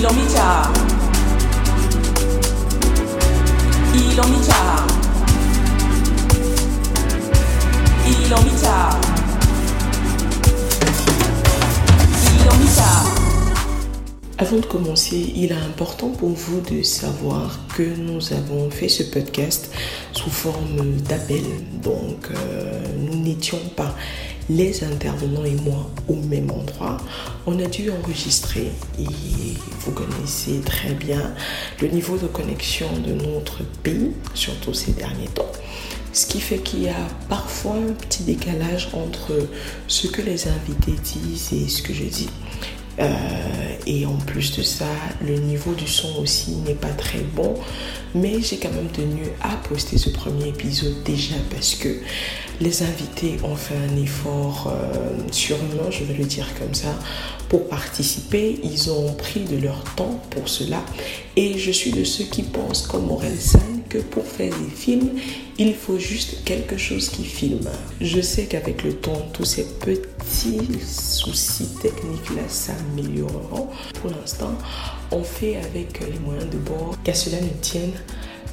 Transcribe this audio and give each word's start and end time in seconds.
Ilomicha. 0.00 0.72
Ilomicha. 3.94 4.60
Ilomicha. 8.08 8.76
Ilomicha. 12.24 12.90
Avant 14.38 14.56
de 14.56 14.64
commencer, 14.64 15.34
il 15.36 15.52
est 15.52 15.54
important 15.54 16.08
pour 16.08 16.30
vous 16.30 16.62
de 16.62 16.82
savoir 16.82 17.60
que 17.76 17.82
nous 17.82 18.32
avons 18.32 18.70
fait 18.70 18.88
ce 18.88 19.02
podcast 19.02 19.70
sous 20.12 20.30
forme 20.30 20.96
d'appel. 21.10 21.44
Donc, 21.82 22.30
euh, 22.30 22.82
nous 22.96 23.16
n'étions 23.16 23.60
pas 23.76 23.94
les 24.50 24.82
intervenants 24.82 25.44
et 25.44 25.54
moi 25.54 25.88
au 26.08 26.16
même 26.16 26.50
endroit. 26.50 26.96
On 27.46 27.58
a 27.60 27.66
dû 27.66 27.90
enregistrer 27.90 28.72
et 28.98 29.04
vous 29.80 29.92
connaissez 29.92 30.60
très 30.60 30.92
bien 30.92 31.32
le 31.80 31.88
niveau 31.88 32.18
de 32.18 32.26
connexion 32.26 32.88
de 33.06 33.12
notre 33.12 33.62
pays, 33.82 34.10
surtout 34.34 34.74
ces 34.74 34.92
derniers 34.92 35.28
temps. 35.28 35.52
Ce 36.12 36.26
qui 36.26 36.40
fait 36.40 36.58
qu'il 36.58 36.82
y 36.82 36.88
a 36.88 37.06
parfois 37.28 37.76
un 37.76 37.92
petit 37.92 38.24
décalage 38.24 38.88
entre 38.92 39.48
ce 39.86 40.08
que 40.08 40.20
les 40.20 40.48
invités 40.48 40.96
disent 41.04 41.52
et 41.52 41.68
ce 41.68 41.82
que 41.82 41.94
je 41.94 42.04
dis. 42.04 42.28
Euh, 43.00 43.06
et 43.86 44.06
en 44.06 44.16
plus 44.16 44.56
de 44.56 44.62
ça, 44.62 44.86
le 45.26 45.36
niveau 45.36 45.72
du 45.74 45.86
son 45.86 46.16
aussi 46.20 46.52
n'est 46.66 46.74
pas 46.74 46.90
très 46.90 47.20
bon. 47.20 47.54
Mais 48.14 48.40
j'ai 48.42 48.58
quand 48.58 48.72
même 48.72 48.90
tenu 48.90 49.22
à 49.40 49.56
poster 49.68 49.96
ce 49.98 50.10
premier 50.10 50.48
épisode 50.48 51.02
déjà 51.04 51.36
parce 51.50 51.74
que 51.76 51.88
les 52.60 52.82
invités 52.82 53.36
ont 53.42 53.56
fait 53.56 53.76
un 53.76 53.96
effort 53.96 54.70
euh, 54.70 55.00
je 55.90 56.04
vais 56.04 56.14
le 56.14 56.24
dire 56.24 56.46
comme 56.58 56.74
ça, 56.74 56.94
pour 57.48 57.68
participer. 57.68 58.60
Ils 58.62 58.90
ont 58.90 59.12
pris 59.14 59.40
de 59.40 59.56
leur 59.56 59.82
temps 59.96 60.20
pour 60.30 60.48
cela. 60.48 60.82
Et 61.36 61.58
je 61.58 61.70
suis 61.70 61.90
de 61.90 62.04
ceux 62.04 62.24
qui 62.24 62.42
pensent, 62.42 62.86
comme 62.86 63.06
Morel 63.06 63.38
San, 63.40 63.69
que 63.90 63.98
pour 63.98 64.24
faire 64.24 64.54
des 64.56 64.70
films, 64.74 65.10
il 65.58 65.74
faut 65.74 65.98
juste 65.98 66.44
quelque 66.44 66.78
chose 66.78 67.10
qui 67.10 67.24
filme. 67.24 67.68
Je 68.00 68.20
sais 68.20 68.46
qu'avec 68.46 68.82
le 68.84 68.94
temps, 68.94 69.28
tous 69.34 69.44
ces 69.44 69.64
petits 69.64 70.80
soucis 70.80 71.68
techniques-là 71.82 72.48
s'amélioreront. 72.48 73.68
Pour 74.00 74.10
l'instant, 74.10 74.56
on 75.10 75.22
fait 75.22 75.56
avec 75.56 76.00
les 76.00 76.18
moyens 76.20 76.48
de 76.48 76.56
bord. 76.58 76.96
Qu'à 77.04 77.14
cela 77.14 77.40
ne 77.40 77.50
tienne, 77.60 77.92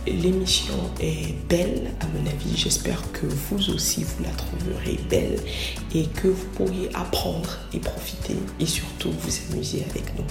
l'émission 0.07 0.73
est 0.99 1.33
belle 1.47 1.91
à 1.99 2.07
mon 2.07 2.25
avis. 2.25 2.57
J'espère 2.57 3.01
que 3.11 3.27
vous 3.27 3.69
aussi 3.69 4.03
vous 4.03 4.23
la 4.23 4.31
trouverez 4.31 4.99
belle 5.09 5.39
et 5.93 6.05
que 6.07 6.27
vous 6.27 6.45
pourriez 6.55 6.89
apprendre 6.95 7.59
et 7.73 7.79
profiter 7.79 8.35
et 8.59 8.65
surtout 8.65 9.11
vous 9.11 9.53
amuser 9.53 9.85
avec 9.89 10.03
nous. 10.17 10.25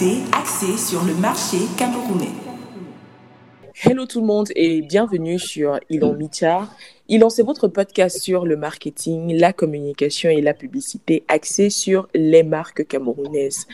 Publicité 0.00 0.22
axée 0.32 0.78
sur 0.78 1.04
le 1.04 1.14
marché 1.14 1.58
camerounais. 1.76 2.30
Hello 3.84 4.06
tout 4.06 4.20
le 4.20 4.26
monde 4.26 4.48
et 4.56 4.80
bienvenue 4.80 5.38
sur 5.38 5.78
Ilon 5.90 6.14
Micha. 6.14 6.68
Ilon, 7.08 7.28
c'est 7.28 7.42
votre 7.42 7.68
podcast 7.68 8.18
sur 8.18 8.46
le 8.46 8.56
marketing, 8.56 9.36
la 9.36 9.52
communication 9.52 10.30
et 10.30 10.40
la 10.40 10.54
publicité 10.54 11.24
axée 11.28 11.68
sur 11.68 12.08
les 12.14 12.42
marques 12.42 12.86
camerounaises. 12.86 13.66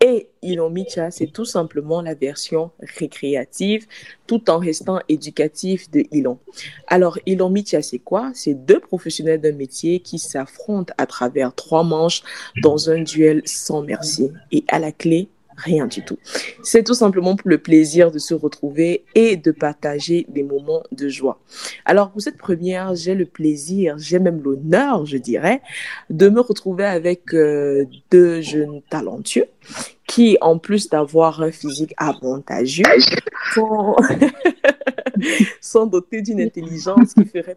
Et 0.00 0.28
Ilon 0.42 0.70
Micha, 0.70 1.12
c'est 1.12 1.28
tout 1.28 1.44
simplement 1.44 2.02
la 2.02 2.14
version 2.14 2.70
récréative 2.98 3.86
tout 4.26 4.50
en 4.50 4.58
restant 4.58 5.00
éducatif 5.08 5.90
de 5.90 6.04
Ilon. 6.10 6.38
Alors, 6.88 7.18
Ilon 7.26 7.50
Micha, 7.50 7.82
c'est 7.82 7.98
quoi? 7.98 8.32
C'est 8.34 8.54
deux 8.54 8.80
professionnels 8.80 9.40
d'un 9.40 9.52
métier 9.52 10.00
qui 10.00 10.18
s'affrontent 10.18 10.92
à 10.98 11.06
travers 11.06 11.54
trois 11.54 11.84
manches 11.84 12.22
dans 12.62 12.90
un 12.90 13.02
duel 13.02 13.42
sans 13.44 13.82
merci. 13.82 14.30
Et 14.50 14.64
à 14.68 14.78
la 14.78 14.92
clé, 14.92 15.28
rien 15.58 15.86
du 15.86 16.02
tout. 16.02 16.18
C'est 16.62 16.84
tout 16.84 16.94
simplement 16.94 17.36
pour 17.36 17.48
le 17.48 17.58
plaisir 17.58 18.10
de 18.10 18.18
se 18.18 18.34
retrouver 18.34 19.04
et 19.14 19.36
de 19.36 19.50
partager 19.50 20.24
des 20.28 20.42
moments 20.42 20.82
de 20.92 21.08
joie. 21.08 21.40
Alors 21.84 22.10
pour 22.10 22.20
cette 22.20 22.38
première, 22.38 22.94
j'ai 22.94 23.14
le 23.14 23.26
plaisir, 23.26 23.96
j'ai 23.98 24.18
même 24.18 24.40
l'honneur, 24.42 25.04
je 25.04 25.16
dirais, 25.16 25.60
de 26.10 26.28
me 26.28 26.40
retrouver 26.40 26.84
avec 26.84 27.34
euh, 27.34 27.84
deux 28.10 28.40
jeunes 28.40 28.80
talentueux 28.88 29.46
qui, 30.06 30.38
en 30.40 30.58
plus 30.58 30.88
d'avoir 30.88 31.42
un 31.42 31.50
physique 31.50 31.94
avantageux, 31.98 32.84
sont, 33.54 33.96
sont 35.60 35.86
dotés 35.86 36.22
d'une 36.22 36.40
intelligence 36.40 37.14
qui 37.14 37.24
ferait 37.24 37.56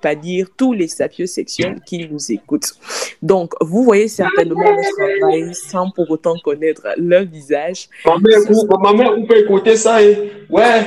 pâlir 0.00 0.48
tous 0.56 0.72
les 0.72 0.88
sapieux 0.88 1.26
sexuels 1.26 1.80
qui 1.84 2.08
nous 2.08 2.32
écoutent. 2.32 2.72
Donc, 3.20 3.52
vous 3.60 3.84
voyez 3.84 4.08
certainement 4.08 4.70
le 4.70 5.18
travail 5.20 5.54
sans 5.54 5.90
pour 5.90 6.10
autant 6.10 6.36
connaître 6.42 6.86
leur 6.96 7.24
visage. 7.24 7.88
Maman, 8.04 8.20
vous, 8.48 8.66
maman, 8.78 9.16
vous 9.16 9.26
pouvez 9.26 9.40
écouter 9.40 9.76
ça, 9.76 10.02
et... 10.02 10.32
ouais. 10.50 10.82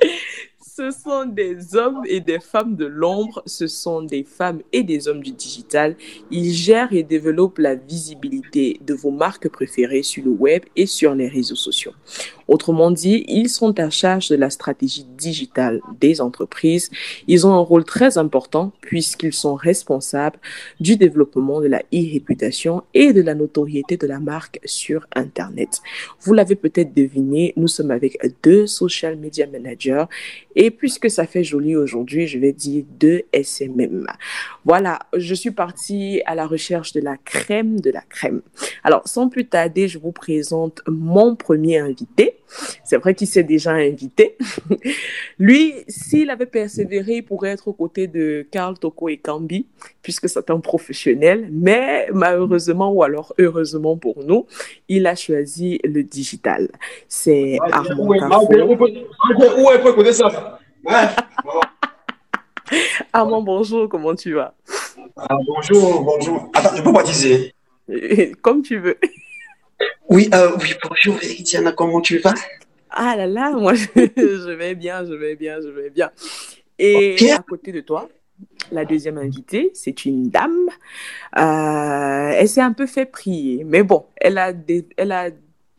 Ce 0.80 0.92
sont 0.92 1.26
des 1.26 1.76
hommes 1.76 2.00
et 2.06 2.20
des 2.20 2.40
femmes 2.40 2.74
de 2.74 2.86
l'ombre, 2.86 3.42
ce 3.44 3.66
sont 3.66 4.00
des 4.00 4.24
femmes 4.24 4.62
et 4.72 4.82
des 4.82 5.08
hommes 5.08 5.22
du 5.22 5.32
digital. 5.32 5.94
Ils 6.30 6.54
gèrent 6.54 6.94
et 6.94 7.02
développent 7.02 7.58
la 7.58 7.74
visibilité 7.74 8.80
de 8.80 8.94
vos 8.94 9.10
marques 9.10 9.50
préférées 9.50 10.02
sur 10.02 10.24
le 10.24 10.30
web 10.30 10.62
et 10.76 10.86
sur 10.86 11.14
les 11.14 11.28
réseaux 11.28 11.54
sociaux. 11.54 11.92
Autrement 12.48 12.90
dit, 12.90 13.24
ils 13.28 13.50
sont 13.50 13.78
à 13.78 13.90
charge 13.90 14.28
de 14.28 14.36
la 14.36 14.48
stratégie 14.48 15.04
digitale 15.18 15.82
des 16.00 16.22
entreprises. 16.22 16.90
Ils 17.28 17.46
ont 17.46 17.52
un 17.52 17.60
rôle 17.60 17.84
très 17.84 18.16
important 18.16 18.72
puisqu'ils 18.80 19.34
sont 19.34 19.56
responsables 19.56 20.38
du 20.80 20.96
développement 20.96 21.60
de 21.60 21.66
la 21.66 21.82
e-réputation 21.94 22.82
et 22.94 23.12
de 23.12 23.20
la 23.20 23.34
notoriété 23.34 23.98
de 23.98 24.06
la 24.06 24.18
marque 24.18 24.60
sur 24.64 25.06
Internet. 25.14 25.80
Vous 26.22 26.32
l'avez 26.32 26.56
peut-être 26.56 26.94
deviné, 26.94 27.52
nous 27.56 27.68
sommes 27.68 27.90
avec 27.90 28.18
deux 28.42 28.66
social 28.66 29.16
media 29.16 29.46
managers 29.46 30.06
et 30.56 30.69
puisque 30.70 31.10
ça 31.10 31.26
fait 31.26 31.44
joli 31.44 31.76
aujourd'hui, 31.76 32.26
je 32.26 32.38
vais 32.38 32.52
dire 32.52 32.84
deux 32.98 33.22
SMM. 33.32 34.06
Voilà, 34.64 34.98
je 35.16 35.34
suis 35.34 35.50
partie 35.50 36.22
à 36.26 36.34
la 36.34 36.46
recherche 36.46 36.92
de 36.92 37.00
la 37.00 37.16
crème 37.16 37.80
de 37.80 37.90
la 37.90 38.02
crème. 38.02 38.42
Alors, 38.84 39.02
sans 39.06 39.28
plus 39.28 39.46
tarder, 39.46 39.88
je 39.88 39.98
vous 39.98 40.12
présente 40.12 40.82
mon 40.88 41.34
premier 41.36 41.78
invité. 41.78 42.36
C'est 42.84 42.96
vrai 42.96 43.14
qu'il 43.14 43.26
s'est 43.28 43.44
déjà 43.44 43.70
invité. 43.72 44.36
Lui, 45.38 45.74
s'il 45.88 46.30
avait 46.30 46.46
persévéré, 46.46 47.16
il 47.16 47.22
pourrait 47.22 47.50
être 47.50 47.68
aux 47.68 47.72
côtés 47.72 48.06
de 48.08 48.46
Carl 48.50 48.76
Toko 48.78 49.08
et 49.08 49.16
Kambi, 49.18 49.66
puisque 50.02 50.28
c'est 50.28 50.50
un 50.50 50.60
professionnel. 50.60 51.48
Mais 51.52 52.08
malheureusement, 52.12 52.90
ou 52.92 53.02
alors 53.02 53.34
heureusement 53.38 53.96
pour 53.96 54.24
nous, 54.24 54.46
il 54.88 55.06
a 55.06 55.14
choisi 55.14 55.78
le 55.84 56.02
digital. 56.02 56.68
C'est 57.08 57.58
Armand 57.70 58.06
Où 58.06 58.14
est- 58.14 58.18
Cafo. 58.18 58.48
Armand, 63.12 63.42
bonjour, 63.42 63.88
comment 63.88 64.14
tu 64.14 64.34
vas? 64.34 64.54
Ah, 65.16 65.36
bonjour, 65.46 66.02
bonjour. 66.04 66.50
Attends, 66.54 66.76
je 66.76 66.82
peux 66.82 66.92
baptiser. 66.92 67.54
Comme 68.42 68.62
tu 68.62 68.78
veux. 68.78 68.98
Oui, 70.08 70.28
euh, 70.34 70.56
oui, 70.60 70.74
bonjour, 70.88 71.16
Diana, 71.40 71.72
comment 71.72 72.00
tu 72.00 72.18
vas? 72.18 72.34
Ah 72.90 73.14
là 73.16 73.26
là, 73.26 73.50
moi, 73.52 73.74
je, 73.74 73.86
je 73.96 74.50
vais 74.52 74.74
bien, 74.74 75.04
je 75.04 75.14
vais 75.14 75.36
bien, 75.36 75.60
je 75.60 75.68
vais 75.68 75.90
bien. 75.90 76.10
Et 76.78 77.16
à 77.32 77.38
côté 77.38 77.72
de 77.72 77.80
toi, 77.80 78.08
la 78.72 78.84
deuxième 78.84 79.18
invitée, 79.18 79.70
c'est 79.74 80.04
une 80.04 80.28
dame. 80.30 80.68
Euh, 81.38 82.30
elle 82.36 82.48
s'est 82.48 82.60
un 82.60 82.72
peu 82.72 82.86
fait 82.86 83.06
prier, 83.06 83.64
mais 83.64 83.82
bon, 83.82 84.06
elle 84.16 84.38
a, 84.38 84.52
des- 84.52 84.86
elle 84.96 85.12
a 85.12 85.30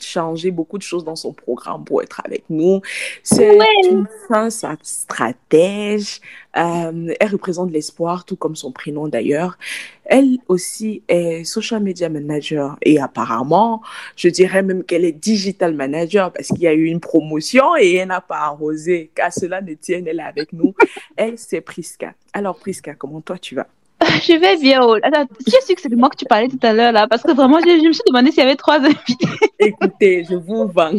changé 0.03 0.51
beaucoup 0.51 0.77
de 0.77 0.83
choses 0.83 1.03
dans 1.03 1.15
son 1.15 1.33
programme 1.33 1.83
pour 1.83 2.01
être 2.01 2.21
avec 2.25 2.43
nous. 2.49 2.81
C'est 3.23 3.57
une 3.89 4.07
femme 4.27 4.49
stratège. 4.49 6.21
Euh, 6.57 7.13
elle 7.19 7.29
représente 7.31 7.71
l'espoir, 7.71 8.25
tout 8.25 8.35
comme 8.35 8.55
son 8.55 8.71
prénom 8.71 9.07
d'ailleurs. 9.07 9.57
Elle 10.03 10.37
aussi 10.47 11.03
est 11.07 11.45
social 11.45 11.81
media 11.81 12.09
manager 12.09 12.77
et 12.81 12.99
apparemment, 12.99 13.81
je 14.17 14.27
dirais 14.27 14.61
même 14.61 14.83
qu'elle 14.83 15.05
est 15.05 15.13
digital 15.13 15.73
manager 15.73 16.33
parce 16.33 16.49
qu'il 16.49 16.61
y 16.61 16.67
a 16.67 16.73
eu 16.73 16.85
une 16.85 16.99
promotion 16.99 17.77
et 17.79 17.95
elle 17.95 18.09
n'a 18.09 18.21
pas 18.21 18.39
arrosé. 18.39 19.11
Qu'à 19.15 19.31
cela 19.31 19.61
ne 19.61 19.73
tienne, 19.73 20.07
elle 20.07 20.19
est 20.19 20.23
avec 20.23 20.51
nous. 20.53 20.73
Elle, 21.15 21.37
c'est 21.37 21.61
Priska. 21.61 22.13
Alors, 22.33 22.57
Priska, 22.57 22.95
comment 22.95 23.21
toi 23.21 23.37
tu 23.37 23.55
vas? 23.55 23.67
Je 24.23 24.39
vais 24.39 24.57
bien. 24.57 24.81
oh. 24.83 24.97
Attends, 25.03 25.27
qui 25.27 25.55
est 25.55 25.61
sûr 25.61 25.75
que 25.75 25.81
c'est 25.81 25.89
de 25.89 25.95
moi 25.95 26.09
que 26.09 26.17
tu 26.17 26.25
parlais 26.25 26.47
tout 26.47 26.59
à 26.63 26.73
l'heure 26.73 26.91
là? 26.91 27.07
Parce 27.07 27.21
que 27.21 27.33
vraiment, 27.33 27.59
je, 27.59 27.65
je 27.69 27.87
me 27.87 27.93
suis 27.93 28.03
demandé 28.07 28.31
s'il 28.31 28.39
y 28.39 28.45
avait 28.45 28.55
trois 28.55 28.79
invités. 28.79 29.27
Écoutez, 29.59 30.25
je 30.27 30.35
vous 30.35 30.67
vends. 30.67 30.91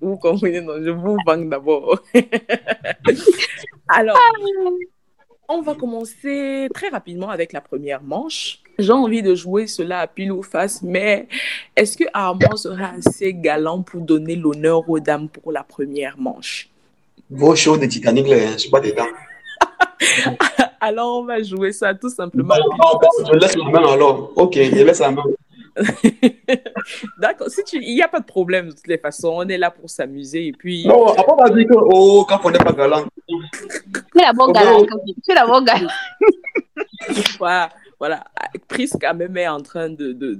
Vous 0.00 0.16
comprenez, 0.16 0.60
non, 0.60 0.74
je 0.82 0.90
vous 0.90 1.16
vends 1.26 1.36
d'abord. 1.36 2.00
Alors, 3.88 4.18
on 5.48 5.62
va 5.62 5.74
commencer 5.74 6.68
très 6.74 6.88
rapidement 6.88 7.28
avec 7.30 7.52
la 7.52 7.60
première 7.60 8.02
manche. 8.02 8.60
j'ai 8.78 8.92
envie 8.92 9.22
de 9.22 9.34
jouer 9.34 9.66
cela 9.66 10.00
à 10.00 10.06
pile 10.06 10.32
ou 10.32 10.42
face, 10.42 10.82
mais 10.82 11.28
est-ce 11.76 11.96
que 11.96 12.04
Armand 12.12 12.56
sera 12.56 12.92
assez 12.98 13.32
galant 13.34 13.82
pour 13.82 14.00
donner 14.00 14.34
l'honneur 14.36 14.88
aux 14.88 15.00
dames 15.00 15.28
pour 15.28 15.52
la 15.52 15.62
première 15.62 16.18
manche? 16.18 16.68
Vos 17.30 17.54
shows 17.54 17.76
de 17.76 17.86
Titanic, 17.86 18.26
là, 18.26 18.52
je 18.52 18.58
suis 18.58 18.70
pas 18.70 18.80
dedans. 18.80 19.06
Alors, 20.80 21.18
on 21.18 21.24
va 21.24 21.42
jouer 21.42 21.72
ça 21.72 21.94
tout 21.94 22.08
simplement. 22.08 22.54
je 23.26 23.38
laisse 23.38 23.56
la 23.56 23.64
main 23.64 23.92
alors. 23.92 24.32
Ok, 24.36 24.54
je 24.54 24.82
laisse 24.82 25.00
la 25.00 25.10
main. 25.10 25.24
D'accord, 27.18 27.48
si 27.48 27.62
tu... 27.64 27.82
il 27.82 27.94
n'y 27.94 28.02
a 28.02 28.08
pas 28.08 28.20
de 28.20 28.24
problème 28.24 28.68
de 28.68 28.72
toutes 28.72 28.86
les 28.86 28.98
façons, 28.98 29.32
on 29.36 29.48
est 29.48 29.58
là 29.58 29.70
pour 29.70 29.88
s'amuser 29.88 30.48
et 30.48 30.52
puis. 30.52 30.86
Non, 30.86 31.06
après 31.08 31.32
on 31.32 31.36
va 31.36 31.50
dire 31.50 31.66
que 31.68 31.74
oh, 31.76 32.26
quand 32.28 32.40
on 32.44 32.50
n'est 32.50 32.58
pas 32.58 32.72
galant. 32.72 33.04
C'est 34.14 34.22
la 34.22 34.32
bonne 34.32 34.52
galant. 34.52 34.86
C'est 35.22 35.34
la 35.34 35.46
bonne 35.46 35.64
galant. 35.64 35.90
voilà, 37.38 37.70
voilà. 37.98 38.24
Prisca 38.68 39.12
même 39.12 39.36
est 39.36 39.48
en 39.48 39.60
train 39.60 39.90
de, 39.90 40.12
de, 40.12 40.34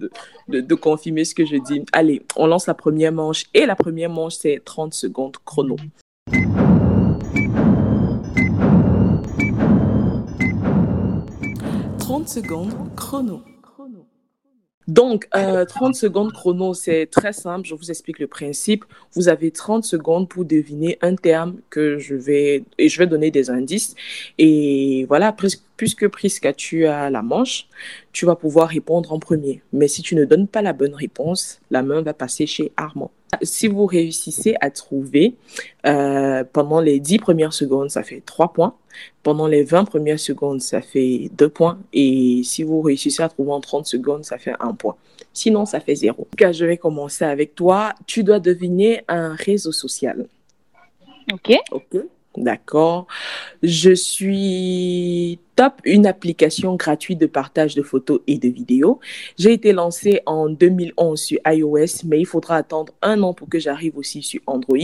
de, 0.49 0.61
de, 0.61 0.75
confirmer 0.75 1.25
ce 1.25 1.35
que 1.35 1.47
je 1.47 1.57
dis. 1.57 1.85
Allez, 1.93 2.23
on 2.37 2.47
lance 2.47 2.67
la 2.67 2.75
première 2.75 3.13
manche 3.13 3.45
et 3.55 3.67
la 3.67 3.77
première 3.77 4.11
manche 4.11 4.35
c'est 4.35 4.61
30 4.65 4.95
secondes 4.95 5.37
chrono. 5.45 5.77
30 12.21 12.29
secondes 12.29 12.75
chrono. 12.97 13.43
Donc, 14.87 15.27
30 15.31 15.95
secondes 15.95 16.33
chrono, 16.33 16.75
c'est 16.75 17.07
très 17.07 17.33
simple. 17.33 17.67
Je 17.67 17.75
vous 17.75 17.91
explique 17.91 18.19
le 18.19 18.27
principe. 18.27 18.85
Vous 19.15 19.31
avez 19.31 19.51
30 19.51 19.85
secondes 19.85 20.29
pour 20.29 20.45
deviner 20.45 20.99
un 21.01 21.17
terme 21.17 21.61
que 21.71 21.99
je 21.99 22.15
vais, 22.15 22.65
et 22.77 22.91
je 22.91 22.99
vais 22.99 23.07
donner 23.07 23.31
des 23.31 23.49
indices. 23.49 23.95
Et 24.37 25.07
voilà, 25.09 25.35
puisque 25.79 26.09
Prisca, 26.09 26.53
tu 26.53 26.85
as 26.87 27.09
la 27.09 27.23
manche, 27.23 27.69
tu 28.13 28.27
vas 28.27 28.37
pouvoir 28.37 28.69
répondre 28.69 29.15
en 29.15 29.19
premier. 29.19 29.63
Mais 29.73 29.89
si 29.89 30.03
tu 30.03 30.15
ne 30.15 30.27
donnes 30.27 30.47
pas 30.47 30.61
la 30.61 30.75
bonne 30.75 30.95
réponse, 30.95 31.63
la 31.71 31.83
main 31.83 32.03
va 32.03 32.13
passer 32.13 32.47
chez 32.47 32.71
Armand. 32.77 33.13
Si 33.43 33.69
vous 33.69 33.87
réussissez 33.87 34.57
à 34.61 34.71
trouver 34.71 35.35
euh, 35.87 36.45
pendant 36.53 36.81
les 36.81 37.01
10 37.01 37.19
premières 37.19 37.53
secondes, 37.53 37.91
ça 37.91 38.03
fait 38.03 38.23
3 38.25 38.53
points. 38.53 38.75
Pendant 39.23 39.47
les 39.47 39.63
20 39.63 39.85
premières 39.85 40.19
secondes, 40.19 40.61
ça 40.61 40.81
fait 40.81 41.31
2 41.37 41.49
points. 41.49 41.79
Et 41.93 42.43
si 42.45 42.63
vous 42.63 42.81
réussissez 42.81 43.23
à 43.23 43.29
trouver 43.29 43.53
en 43.53 43.61
30 43.61 43.87
secondes, 43.87 44.25
ça 44.25 44.39
fait 44.39 44.55
1 44.59 44.75
point. 44.75 44.97
Sinon, 45.33 45.65
ça 45.65 45.81
fait 45.81 45.95
0. 45.95 46.27
Je 46.39 46.65
vais 46.65 46.77
commencer 46.77 47.25
avec 47.25 47.55
toi. 47.55 47.95
Tu 48.07 48.25
dois 48.25 48.41
deviner 48.41 49.05
un 49.09 49.35
réseau 49.35 49.73
social. 49.73 50.27
OK. 51.33 51.57
OK. 51.71 52.03
D'accord. 52.37 53.07
Je 53.63 53.93
suis 53.93 55.39
Top, 55.57 55.75
une 55.85 56.07
application 56.07 56.77
gratuite 56.77 57.21
de 57.21 57.27
partage 57.27 57.75
de 57.75 57.83
photos 57.83 58.21
et 58.27 58.39
de 58.39 58.49
vidéos. 58.49 58.99
J'ai 59.39 59.53
été 59.53 59.73
lancée 59.73 60.21
en 60.25 60.49
2011 60.49 61.21
sur 61.21 61.39
iOS, 61.47 62.05
mais 62.07 62.21
il 62.21 62.27
faudra 62.27 62.57
attendre 62.57 62.93
un 63.03 63.23
an 63.23 63.35
pour 63.35 63.49
que 63.49 63.59
j'arrive 63.59 63.99
aussi 63.99 64.23
sur 64.23 64.41
Android. 64.47 64.79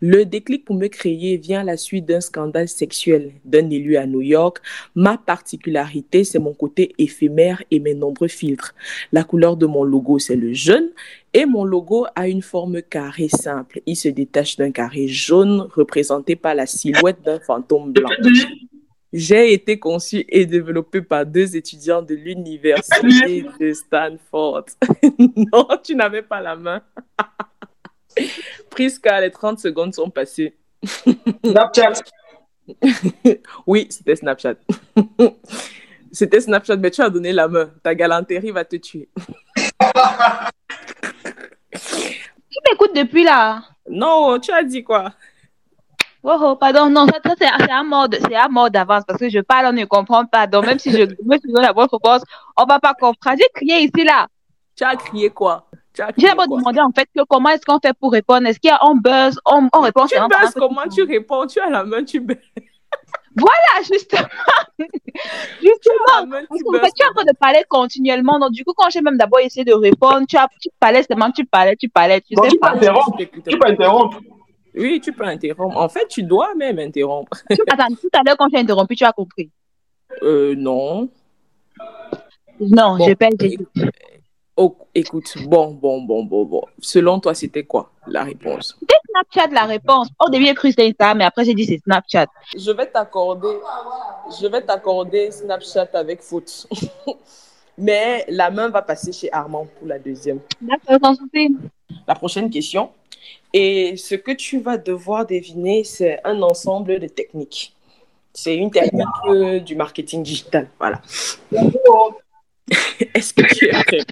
Le 0.00 0.24
déclic 0.24 0.64
pour 0.64 0.76
me 0.76 0.86
créer 0.86 1.36
vient 1.36 1.60
à 1.60 1.64
la 1.64 1.76
suite 1.76 2.06
d'un 2.06 2.20
scandale 2.20 2.68
sexuel 2.68 3.32
d'un 3.44 3.68
élu 3.68 3.96
à 3.96 4.06
New 4.06 4.22
York. 4.22 4.58
Ma 4.94 5.18
particularité, 5.18 6.24
c'est 6.24 6.38
mon 6.38 6.54
côté 6.54 6.94
éphémère 6.98 7.62
et 7.70 7.80
mes 7.80 7.94
nombreux 7.94 8.28
filtres. 8.28 8.74
La 9.12 9.24
couleur 9.24 9.56
de 9.56 9.66
mon 9.66 9.84
logo, 9.84 10.18
c'est 10.18 10.36
le 10.36 10.54
jaune 10.54 10.88
et 11.34 11.44
mon 11.44 11.64
logo 11.64 12.06
a 12.14 12.28
une 12.28 12.40
forme 12.40 12.80
carrée 12.80 13.28
simple. 13.28 13.82
Il 13.84 13.96
se 13.96 14.08
détache 14.08 14.56
d'un 14.56 14.70
carré 14.70 15.06
jaune 15.06 15.68
représenté 15.74 16.34
par 16.34 16.54
la 16.54 16.64
silhouette 16.64 17.22
d'un 17.22 17.38
fantôme 17.40 17.92
blanc. 17.92 18.08
J'ai 19.18 19.54
été 19.54 19.78
conçu 19.78 20.26
et 20.28 20.44
développé 20.44 21.00
par 21.00 21.24
deux 21.24 21.56
étudiants 21.56 22.02
de 22.02 22.14
l'université 22.14 23.46
de 23.58 23.72
Stanford. 23.72 24.66
non, 25.18 25.68
tu 25.82 25.96
n'avais 25.96 26.20
pas 26.20 26.42
la 26.42 26.54
main. 26.54 26.82
Prisca, 28.70 29.18
les 29.22 29.30
30 29.30 29.58
secondes 29.58 29.94
sont 29.94 30.10
passées. 30.10 30.54
Snapchat. 31.42 31.94
oui, 33.66 33.86
c'était 33.88 34.16
Snapchat. 34.16 34.56
c'était 36.12 36.42
Snapchat, 36.42 36.76
mais 36.76 36.90
tu 36.90 37.00
as 37.00 37.08
donné 37.08 37.32
la 37.32 37.48
main. 37.48 37.70
Ta 37.82 37.94
galanterie 37.94 38.50
va 38.50 38.66
te 38.66 38.76
tuer. 38.76 39.08
tu 41.72 42.58
m'écoutes 42.70 42.94
depuis 42.94 43.24
là 43.24 43.62
Non, 43.88 44.38
tu 44.38 44.52
as 44.52 44.62
dit 44.62 44.84
quoi? 44.84 45.14
Oh, 46.28 46.36
oh, 46.42 46.56
pardon, 46.56 46.90
non, 46.90 47.06
ça, 47.06 47.20
c'est 47.38 47.70
à 47.70 47.84
mode, 47.84 48.18
c'est 48.20 48.34
à 48.34 48.48
mode 48.48 48.72
d'avance 48.72 49.04
parce 49.06 49.20
que 49.20 49.28
je 49.28 49.38
parle, 49.38 49.66
on 49.66 49.72
ne 49.72 49.84
comprend 49.84 50.26
pas. 50.26 50.48
Donc, 50.48 50.66
même 50.66 50.80
si 50.80 50.90
je 50.90 50.98
me 51.24 51.38
suis 51.38 51.52
la 51.52 51.72
bonne 51.72 51.86
réponse, 51.90 52.22
on 52.56 52.64
ne 52.64 52.68
va 52.68 52.80
pas 52.80 52.94
comprendre. 52.94 53.38
J'ai 53.38 53.48
crié 53.54 53.84
ici, 53.84 54.04
là. 54.04 54.26
Tu 54.74 54.82
as 54.82 54.96
crié 54.96 55.30
quoi? 55.30 55.68
J'ai 56.18 56.26
d'abord 56.26 56.48
demandé 56.48 56.80
en 56.80 56.90
fait 56.90 57.08
que 57.16 57.22
comment 57.28 57.48
est-ce 57.50 57.64
qu'on 57.64 57.78
fait 57.78 57.94
pour 57.98 58.10
répondre? 58.10 58.46
Est-ce 58.46 58.58
qu'il 58.58 58.68
y 58.68 58.72
a 58.72 58.80
un 58.82 58.96
buzz? 58.96 59.38
On, 59.46 59.68
on 59.72 59.80
répond 59.80 60.04
Tu 60.06 60.18
buzzes, 60.18 60.52
comment 60.54 60.86
tu 60.92 61.04
réponds? 61.04 61.46
Tu 61.46 61.60
as 61.60 61.70
la 61.70 61.84
main, 61.84 62.02
tu 62.04 62.20
buzzes. 62.20 62.36
Voilà, 63.38 63.82
justement. 63.82 64.26
justement. 65.60 66.46
Tu, 66.50 66.64
en 66.74 66.80
fait, 66.80 66.92
tu 66.96 67.02
es 67.02 67.06
en 67.06 67.12
train 67.14 67.24
de 67.24 67.36
parler 67.38 67.62
continuellement. 67.68 68.38
Donc, 68.38 68.52
du 68.52 68.64
coup, 68.64 68.72
quand 68.74 68.88
j'ai 68.88 69.02
même 69.02 69.18
d'abord 69.18 69.40
essayé 69.40 69.62
de 69.62 69.74
répondre, 69.74 70.22
tu, 70.26 70.38
as, 70.38 70.48
tu 70.58 70.70
parlais 70.80 71.02
seulement, 71.02 71.30
tu 71.30 71.44
parlais, 71.44 71.76
tu 71.76 71.90
parlais. 71.90 72.22
Tu, 72.22 72.34
sais 72.34 72.48
tu 72.48 72.58
peux 72.58 72.66
interrompre. 72.66 73.16
Tu 73.18 73.58
peux 73.58 73.68
interrompre. 73.68 74.20
Oui, 74.76 75.00
tu 75.00 75.12
peux 75.12 75.24
interrompre. 75.24 75.76
En 75.76 75.88
fait, 75.88 76.06
tu 76.08 76.22
dois 76.22 76.54
même 76.54 76.78
interrompre. 76.78 77.42
Attends, 77.70 77.94
tout 77.94 78.10
à 78.12 78.22
l'heure, 78.24 78.36
quand 78.36 78.52
as 78.54 78.58
interrompu, 78.58 78.94
tu 78.94 79.04
as 79.04 79.12
compris? 79.12 79.50
Euh, 80.22 80.54
non. 80.56 81.08
Non, 82.60 82.98
je 82.98 83.14
pas 83.14 83.28
Oh, 84.58 84.74
écoute, 84.94 85.34
bon, 85.46 85.72
bon, 85.72 86.00
bon, 86.00 86.24
bon, 86.24 86.44
bon. 86.46 86.62
Selon 86.80 87.20
toi, 87.20 87.34
c'était 87.34 87.64
quoi 87.64 87.90
la 88.06 88.24
réponse? 88.24 88.74
C'était 88.80 88.94
Snapchat 89.10 89.54
la 89.54 89.64
réponse. 89.64 90.08
Au 90.18 90.30
début, 90.30 90.46
j'ai 90.46 90.54
cru 90.54 90.68
que 90.68 90.74
c'était 90.82 90.96
ça, 90.98 91.14
mais 91.14 91.24
après, 91.24 91.44
j'ai 91.44 91.52
dit 91.52 91.66
c'est 91.66 91.78
Snapchat. 91.84 92.26
Je 92.56 92.70
vais 92.70 92.86
t'accorder, 92.86 93.58
je 94.40 94.46
vais 94.46 94.62
t'accorder 94.62 95.30
Snapchat 95.30 95.88
avec 95.92 96.22
foot. 96.22 96.66
mais 97.78 98.24
la 98.28 98.50
main 98.50 98.70
va 98.70 98.80
passer 98.80 99.12
chez 99.12 99.30
Armand 99.30 99.66
pour 99.78 99.88
la 99.88 99.98
deuxième. 99.98 100.40
D'accord, 100.62 101.14
La 102.06 102.14
prochaine 102.14 102.48
question. 102.48 102.90
Et 103.52 103.96
ce 103.96 104.14
que 104.14 104.32
tu 104.32 104.60
vas 104.60 104.76
devoir 104.76 105.26
deviner, 105.26 105.84
c'est 105.84 106.20
un 106.24 106.42
ensemble 106.42 106.98
de 107.00 107.06
techniques. 107.06 107.74
C'est 108.32 108.54
une 108.54 108.70
technique 108.70 109.06
euh, 109.28 109.60
du 109.60 109.76
marketing 109.76 110.22
digital. 110.22 110.68
Voilà. 110.78 111.00
Est-ce 113.14 113.32
que 113.32 113.54
tu 113.54 113.66
es 113.66 113.70
prêt? 113.70 114.04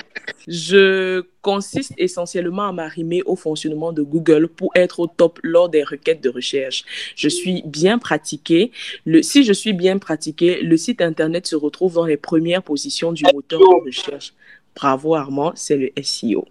Je 0.47 1.25
consiste 1.42 1.92
essentiellement 1.99 2.68
à 2.68 2.73
m'arrimer 2.73 3.23
au 3.25 3.37
fonctionnement 3.37 3.92
de 3.92 4.02
Google 4.02 4.49
pour 4.49 4.70
être 4.75 5.00
au 5.00 5.06
top 5.06 5.40
lors 5.42 5.68
des 5.68 5.82
requêtes 5.82 6.23
de 6.23 6.30
recherche. 6.30 6.85
Je 7.16 7.28
suis 7.28 7.62
bien 7.66 7.99
pratiqué. 7.99 8.70
Le, 9.04 9.23
si 9.23 9.44
je 9.44 9.52
suis 9.52 9.73
bien 9.73 9.99
pratiqué, 9.99 10.62
le 10.62 10.76
site 10.76 11.00
internet 11.00 11.47
se 11.47 11.56
retrouve 11.56 11.94
dans 11.94 12.06
les 12.06 12.16
premières 12.16 12.62
positions 12.62 13.12
du 13.12 13.25
moteur 13.32 13.61
de 13.61 13.87
recherche. 13.87 14.35
Bravo 14.75 15.14
Armand, 15.14 15.52
c'est 15.54 15.76
le 15.76 15.90
SEO. 16.02 16.47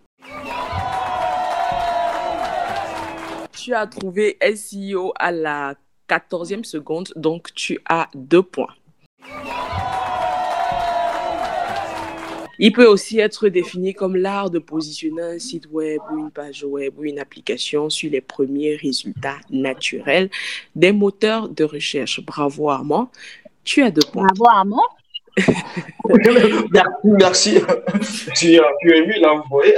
Tu 3.63 3.74
as 3.74 3.88
trouvé 3.88 4.38
SEO 4.55 5.13
à 5.17 5.32
la 5.32 5.75
14e 6.10 6.65
seconde, 6.65 7.13
donc 7.15 7.53
tu 7.53 7.79
as 7.88 8.10
deux 8.13 8.43
points. 8.43 8.75
Il 12.60 12.74
peut 12.74 12.86
aussi 12.86 13.20
être 13.20 13.48
défini 13.48 13.93
comme 13.93 14.17
l'art 14.17 14.50
de 14.50 14.60
positionner 14.60 15.22
un 15.22 15.39
site 15.39 15.67
web 15.72 16.01
ou 16.12 16.17
une 16.17 16.29
page 16.29 16.65
web 16.65 17.00
ou 17.00 17.05
une 17.05 17.20
application 17.20 17.89
sur 17.89 18.12
les 18.12 18.20
premiers 18.20 18.75
résultats 18.75 19.38
naturels 19.50 20.29
des 20.75 20.91
moteurs 20.91 21.48
de 21.48 21.63
recherche. 21.63 22.20
Bravo 22.20 22.70
Armand. 22.70 23.12
Tu 23.63 23.82
as 23.82 23.91
deux 23.91 24.05
points. 24.12 24.27
Bravo 24.36 24.46
Armand. 24.53 24.89
merci, 27.04 27.60
Tu, 28.36 28.60
as 28.60 28.96
aimé 28.96 29.20
l'envoyer. 29.20 29.75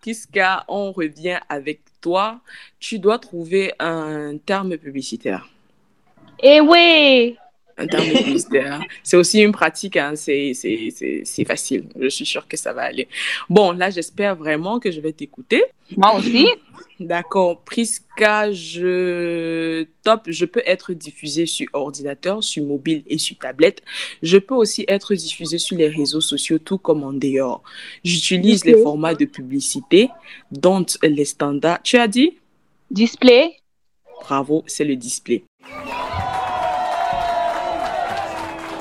Puisqu'on 0.00 0.92
revient 0.92 1.38
avec 1.48 1.80
toi, 2.00 2.40
tu 2.78 2.98
dois 2.98 3.18
trouver 3.18 3.72
un 3.78 4.36
terme 4.38 4.76
publicitaire. 4.76 5.48
Eh 6.42 6.60
oui! 6.60 7.36
Un 7.80 7.86
terme 7.86 8.04
publicitaire. 8.04 8.80
C'est 9.02 9.16
aussi 9.16 9.40
une 9.40 9.52
pratique, 9.52 9.96
hein. 9.96 10.12
c'est 10.14 10.52
facile. 11.46 11.84
Je 11.98 12.08
suis 12.08 12.26
sûre 12.26 12.46
que 12.46 12.56
ça 12.56 12.74
va 12.74 12.82
aller. 12.82 13.08
Bon, 13.48 13.72
là, 13.72 13.88
j'espère 13.88 14.36
vraiment 14.36 14.78
que 14.78 14.90
je 14.90 15.00
vais 15.00 15.12
t'écouter. 15.12 15.64
Moi 15.96 16.14
aussi. 16.16 16.46
D'accord. 17.00 17.62
Prisca, 17.62 18.52
je 18.52 19.86
top, 20.02 20.24
je 20.26 20.44
peux 20.44 20.62
être 20.66 20.92
diffusé 20.92 21.46
sur 21.46 21.66
ordinateur, 21.72 22.44
sur 22.44 22.62
mobile 22.62 23.02
et 23.06 23.16
sur 23.16 23.38
tablette. 23.38 23.82
Je 24.22 24.36
peux 24.36 24.54
aussi 24.54 24.84
être 24.86 25.14
diffusé 25.14 25.56
sur 25.56 25.78
les 25.78 25.88
réseaux 25.88 26.20
sociaux, 26.20 26.58
tout 26.58 26.76
comme 26.76 27.02
en 27.02 27.14
dehors. 27.14 27.62
J'utilise 28.04 28.66
les 28.66 28.76
formats 28.82 29.14
de 29.14 29.24
publicité, 29.24 30.10
dont 30.52 30.84
les 31.02 31.24
standards. 31.24 31.82
Tu 31.82 31.96
as 31.96 32.08
dit? 32.08 32.36
Display. 32.90 33.56
Bravo, 34.20 34.62
c'est 34.66 34.84
le 34.84 34.96
display. 34.96 35.44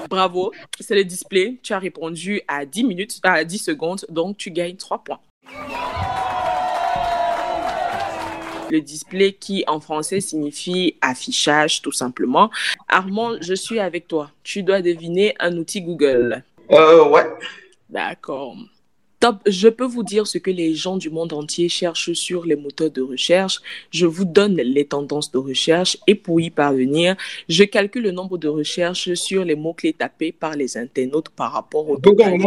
Bravo, 0.09 0.51
c'est 0.79 0.95
le 0.95 1.03
display. 1.03 1.59
Tu 1.61 1.71
as 1.73 1.77
répondu 1.77 2.41
à 2.47 2.65
10 2.65 2.83
minutes, 2.83 3.19
à 3.21 3.43
10 3.43 3.59
secondes, 3.59 4.05
donc 4.09 4.37
tu 4.37 4.49
gagnes 4.49 4.75
3 4.75 5.03
points. 5.03 5.19
Le 8.71 8.81
display 8.81 9.33
qui 9.33 9.63
en 9.67 9.79
français 9.79 10.19
signifie 10.19 10.95
affichage 11.01 11.83
tout 11.83 11.91
simplement. 11.91 12.49
Armand, 12.87 13.33
je 13.39 13.53
suis 13.53 13.79
avec 13.79 14.07
toi. 14.07 14.31
Tu 14.43 14.63
dois 14.63 14.81
deviner 14.81 15.35
un 15.39 15.55
outil 15.57 15.81
Google. 15.81 16.43
Euh, 16.71 17.07
ouais. 17.07 17.25
D'accord. 17.89 18.55
Top, 19.19 19.41
je 19.45 19.67
peux 19.67 19.85
vous 19.85 20.03
dire 20.03 20.25
ce 20.27 20.37
que 20.37 20.49
les 20.49 20.73
gens 20.75 20.95
du 20.95 21.09
monde 21.09 21.33
entier 21.33 21.67
cherchent 21.67 22.13
sur 22.13 22.45
les 22.45 22.55
moteurs 22.55 22.89
de 22.89 23.01
recherche. 23.01 23.59
Je 23.91 24.05
vous 24.05 24.23
donne 24.23 24.55
les 24.55 24.85
tendances 24.85 25.29
de 25.31 25.37
recherche 25.37 25.97
et 26.07 26.15
pour 26.15 26.39
y 26.39 26.49
parvenir, 26.49 27.17
je 27.49 27.65
calcule 27.65 28.03
le 28.03 28.11
nombre 28.11 28.37
de 28.37 28.47
recherches 28.47 29.13
sur 29.15 29.43
les 29.43 29.55
mots-clés 29.55 29.91
tapés 29.93 30.31
par 30.31 30.55
les 30.55 30.77
internautes 30.77 31.29
par 31.29 31.51
rapport 31.51 31.89
au 31.89 31.97
Google, 31.97 32.37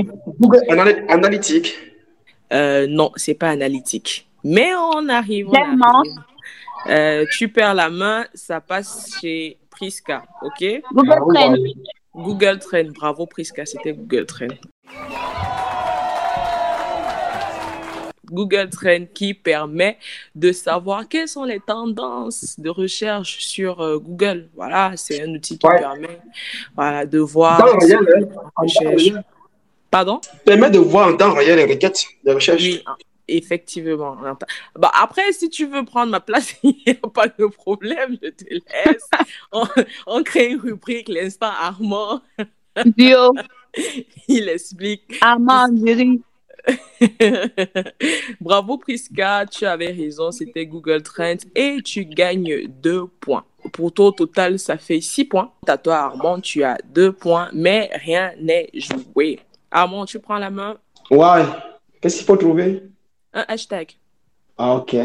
Google 0.40 0.60
Analy- 0.70 1.04
Analytics. 1.08 1.74
Euh, 2.54 2.86
non, 2.88 3.12
c'est 3.16 3.34
pas 3.34 3.50
analytique. 3.50 4.26
Mais 4.42 4.70
on 4.74 5.08
arrive. 5.10 5.48
on 5.48 5.52
Clairement. 5.52 5.84
arrive. 5.98 6.12
Euh, 6.88 7.26
tu 7.36 7.48
perds 7.48 7.74
la 7.74 7.90
main, 7.90 8.24
ça 8.34 8.60
passe 8.62 9.18
chez 9.20 9.58
Priska, 9.70 10.24
ok? 10.42 10.82
Google 10.92 11.12
Ah. 11.12 11.18
Trends. 11.34 11.56
Google 12.14 12.58
Trend, 12.58 12.90
bravo 12.94 13.26
Priska, 13.26 13.64
c'était 13.66 13.92
Google 13.92 14.26
Trend. 14.26 14.48
Google 18.32 18.70
Trend 18.70 19.06
qui 19.14 19.34
permet 19.34 19.98
de 20.34 20.50
savoir 20.52 21.06
quelles 21.08 21.28
sont 21.28 21.44
les 21.44 21.60
tendances 21.60 22.58
de 22.58 22.70
recherche 22.70 23.38
sur 23.40 23.80
euh, 23.80 23.98
Google. 23.98 24.48
Voilà, 24.54 24.92
c'est 24.96 25.22
un 25.22 25.28
outil 25.34 25.58
qui 25.58 25.66
Ouais. 25.66 25.78
permet 25.78 26.18
voilà, 26.74 27.06
de 27.06 27.18
voir. 27.18 27.58
Temps 27.58 27.78
réel, 27.78 27.98
hein. 27.98 28.22
En 28.32 28.34
temps 28.34 28.52
recherches- 28.62 28.96
réel. 28.96 29.24
Pardon? 29.90 30.20
Permet 30.44 30.70
de 30.70 30.78
voir 30.78 31.08
en 31.08 31.16
temps 31.16 31.34
réel 31.34 31.56
les 31.58 31.64
requêtes 31.74 32.04
de 32.24 32.32
recherche. 32.32 32.62
Oui, 32.62 32.82
effectivement. 33.28 34.16
Bah, 34.74 34.90
après, 35.00 35.30
si 35.32 35.50
tu 35.50 35.66
veux 35.66 35.84
prendre 35.84 36.10
ma 36.10 36.20
place, 36.20 36.54
il 36.62 36.74
n'y 36.86 36.92
a 37.02 37.08
pas 37.08 37.28
de 37.28 37.46
problème, 37.46 38.16
je 38.22 38.28
te 38.30 38.44
laisse. 38.50 39.08
on, 39.52 39.64
on 40.06 40.22
crée 40.22 40.48
une 40.52 40.60
rubrique, 40.60 41.08
l'instant 41.08 41.50
Armand, 41.60 42.22
Duo. 42.96 43.34
il 44.28 44.48
explique. 44.48 45.18
Armand. 45.20 45.66
Bravo 48.40 48.78
Priska, 48.78 49.46
tu 49.46 49.64
avais 49.66 49.90
raison, 49.90 50.30
c'était 50.30 50.66
Google 50.66 51.02
Trends 51.02 51.44
et 51.54 51.78
tu 51.82 52.04
gagnes 52.04 52.66
deux 52.68 53.06
points. 53.06 53.44
Pour 53.72 53.92
toi, 53.92 54.06
au 54.06 54.12
total, 54.12 54.58
ça 54.58 54.76
fait 54.76 55.00
six 55.00 55.24
points. 55.24 55.52
À 55.66 55.78
toi, 55.78 55.96
Armand, 55.96 56.40
tu 56.40 56.62
as 56.64 56.78
deux 56.84 57.12
points, 57.12 57.48
mais 57.52 57.90
rien 57.92 58.32
n'est 58.40 58.70
joué. 58.74 59.40
Armand, 59.70 60.04
tu 60.04 60.18
prends 60.18 60.38
la 60.38 60.50
main. 60.50 60.76
Ouais. 61.10 61.44
Qu'est-ce 62.00 62.18
qu'il 62.18 62.26
faut 62.26 62.36
trouver? 62.36 62.82
Un 63.32 63.44
hashtag. 63.48 63.92
Ah, 64.58 64.74
ok. 64.74 64.96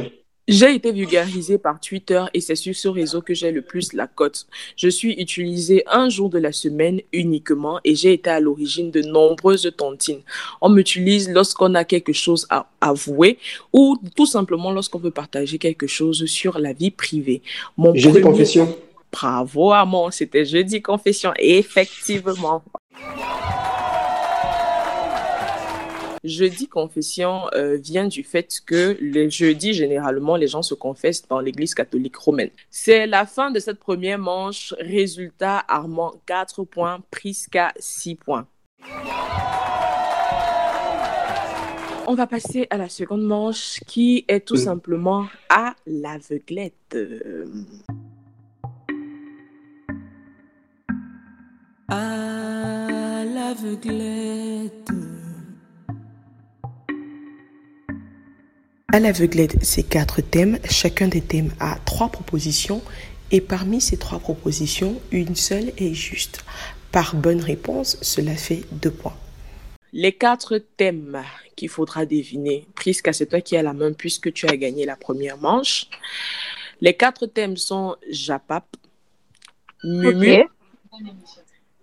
J'ai 0.48 0.75
été 0.75 0.94
vulgarisé 0.94 1.58
par 1.58 1.77
Twitter 1.82 2.24
et 2.34 2.39
c'est 2.39 2.56
sur 2.56 2.74
ce 2.74 2.88
réseau 2.88 3.22
que 3.22 3.34
j'ai 3.34 3.51
le 3.51 3.62
plus 3.62 3.92
la 3.92 4.08
cote. 4.08 4.48
Je 4.77 4.88
suis 4.88 5.12
utilisé 5.13 5.84
un 5.88 6.08
jour 6.08 6.30
de 6.30 6.38
la 6.39 6.54
semaine 6.54 7.01
uniquement 7.12 7.82
et 7.84 7.96
j'ai 7.96 8.13
été 8.13 8.30
à 8.30 8.39
l'origine 8.39 8.89
de 8.89 9.01
nombreuses 9.01 9.70
tontines. 9.75 10.22
On 10.62 10.70
m'utilise 10.70 11.30
lorsqu'on 11.30 11.75
a 11.75 11.84
quelque 11.84 12.13
chose 12.13 12.48
à 12.50 12.66
avouer 12.80 13.38
ou 13.74 13.98
tout 14.16 14.25
simplement 14.25 14.72
lorsqu'on 14.72 15.00
veut 15.00 15.12
partager 15.12 15.58
quelque 15.58 15.86
chose 15.88 16.25
sur 16.27 16.60
la 16.60 16.72
vie 16.72 16.92
privée. 16.92 17.42
Mon 17.75 17.94
Jeudi 17.94 18.20
premier- 18.20 18.22
confession. 18.32 18.77
Bravo 19.12 19.72
Armand, 19.72 20.12
c'était 20.12 20.46
jeudi 20.46 20.82
confession. 20.82 21.34
Effectivement. 21.39 22.63
Jeudi 26.24 26.68
confession 26.68 27.44
euh, 27.54 27.78
vient 27.78 28.08
du 28.08 28.24
fait 28.24 28.60
que 28.66 28.98
les 29.00 29.30
jeudis, 29.30 29.74
généralement, 29.74 30.36
les 30.36 30.48
gens 30.48 30.62
se 30.64 30.74
confessent 30.74 31.28
dans 31.28 31.40
l'église 31.40 31.74
catholique 31.76 32.16
romaine. 32.18 32.50
C'est 32.70 33.06
la 33.08 33.26
fin 33.26 33.52
de 33.52 33.60
cette 33.60 33.80
première 33.80 34.18
manche. 34.20 34.74
Résultat, 34.80 35.64
Armand 35.68 36.14
4 36.26 36.64
points, 36.64 37.00
Prisca 37.12 37.72
6 37.80 38.16
points. 38.16 38.48
On 42.10 42.14
va 42.16 42.26
passer 42.26 42.68
à 42.70 42.78
la 42.78 42.88
seconde 42.90 43.24
manche 43.24 43.82
qui 43.86 44.24
est 44.30 44.46
tout 44.46 44.56
Mm. 44.56 44.58
simplement 44.58 45.28
à 45.50 45.76
l'aveuglette. 45.86 46.74
Euh, 46.96 47.46
À 51.90 53.24
l'aveuglette. 53.26 54.90
À 58.94 59.01
l'aveuglette, 59.01 59.58
c'est 59.63 59.84
quatre 59.84 60.22
thèmes. 60.22 60.60
Chacun 60.63 61.10
des 61.10 61.20
thèmes 61.20 61.51
a 61.60 61.77
trois 61.84 62.08
propositions. 62.08 62.82
Et 63.32 63.41
parmi 63.41 63.82
ces 63.82 63.98
trois 63.98 64.20
propositions, 64.20 65.01
une 65.12 65.36
seule 65.36 65.74
est 65.77 65.94
juste. 65.94 66.46
Par 66.94 67.13
bonne 67.13 67.41
réponse, 67.41 67.98
cela 68.01 68.34
fait 68.34 68.62
deux 68.72 68.91
points. 68.91 69.17
Les 69.91 70.13
quatre 70.13 70.58
thèmes 70.77 71.22
qu'il 71.58 71.67
faudra 71.67 72.06
deviner. 72.06 72.65
Prisca, 72.75 73.12
c'est 73.12 73.25
toi 73.25 73.41
qui 73.41 73.58
as 73.58 73.62
la 73.62 73.74
main 73.74 73.91
puisque 73.91 74.32
tu 74.32 74.48
as 74.48 74.56
gagné 74.56 74.86
la 74.86 74.96
première 74.96 75.38
manche. 75.38 75.88
Les 76.79 76.94
quatre 76.94 77.25
thèmes 77.25 77.58
sont 77.58 77.98
Japap, 78.10 78.67
Mumu. 79.84 80.46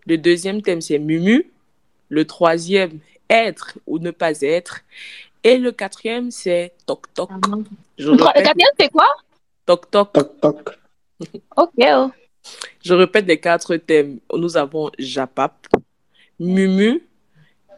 Le 0.07 0.17
deuxième 0.17 0.63
thème, 0.63 0.81
c'est 0.81 0.99
Mumu. 0.99 1.51
Le 2.09 2.25
troisième, 2.25 2.99
être 3.29 3.79
ou 3.87 3.99
ne 3.99 4.11
pas 4.11 4.41
être. 4.41 4.81
Et 5.47 5.59
le 5.59 5.73
quatrième, 5.73 6.31
c'est 6.31 6.73
Toc 6.87 7.13
Toc. 7.13 7.31
Je 7.99 8.11
Le 8.11 8.23
répète, 8.25 8.45
quatrième, 8.45 8.71
c'est 8.81 8.89
quoi? 8.89 9.07
Toc 9.67 9.91
Toc. 9.91 10.13
Toc, 10.15 10.41
toc. 10.41 10.79
Ok. 11.57 11.71
oh. 11.79 12.11
Je 12.83 12.95
répète 12.95 13.27
les 13.27 13.39
quatre 13.39 13.77
thèmes. 13.77 14.21
Nous 14.35 14.57
avons 14.57 14.91
Japap, 14.99 15.67
Mumu, 16.41 17.07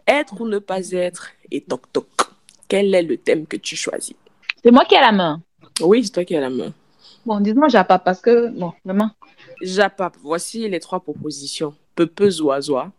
être 0.07 0.41
ou 0.41 0.47
ne 0.47 0.61
pas 0.61 0.91
être 0.93 1.33
et 1.51 1.61
Toc 1.61 1.93
Toc. 1.93 2.07
Quel 2.69 2.95
est 2.95 3.03
le 3.03 3.17
thème 3.17 3.47
que 3.47 3.57
tu 3.57 3.75
choisis? 3.75 4.15
C'est 4.63 4.71
moi 4.71 4.85
qui 4.85 4.95
ai 4.95 5.01
la 5.01 5.13
main. 5.13 5.43
Oui, 5.81 6.05
c'est 6.05 6.13
toi 6.13 6.25
qui 6.25 6.37
as 6.37 6.41
la 6.41 6.51
main. 6.51 6.73
Bon, 7.25 7.41
dis-moi, 7.41 7.67
j'ai 7.67 7.83
pas 7.83 7.99
parce 7.99 8.21
que, 8.21 8.49
bon, 8.51 8.73
vraiment. 8.85 9.11
Japap, 9.61 10.17
voici 10.23 10.69
les 10.69 10.79
trois 10.79 11.01
propositions. 11.01 11.75
Pepe 11.97 12.31
Zoazoa, 12.31 12.93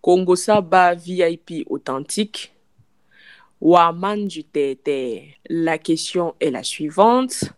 Congo 0.00 0.34
Saba 0.34 0.94
VIP 0.94 1.66
authentique, 1.68 2.52
Waman 3.60 4.26
du 4.26 4.44
Tété. 4.44 5.36
La 5.48 5.78
question 5.78 6.34
est 6.40 6.50
la 6.50 6.62
suivante. 6.62 7.52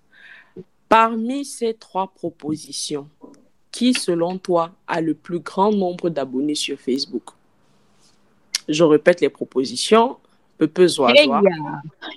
Parmi 0.88 1.44
ces 1.44 1.74
trois 1.74 2.08
propositions, 2.08 3.08
qui 3.70 3.94
selon 3.94 4.38
toi 4.38 4.72
a 4.88 5.00
le 5.00 5.14
plus 5.14 5.38
grand 5.40 5.70
nombre 5.72 6.10
d'abonnés 6.10 6.56
sur 6.56 6.78
Facebook? 6.78 7.30
Je 8.68 8.82
répète 8.82 9.20
les 9.20 9.28
propositions. 9.28 10.16
Pepe 10.58 10.86
Zoazoa, 10.86 11.40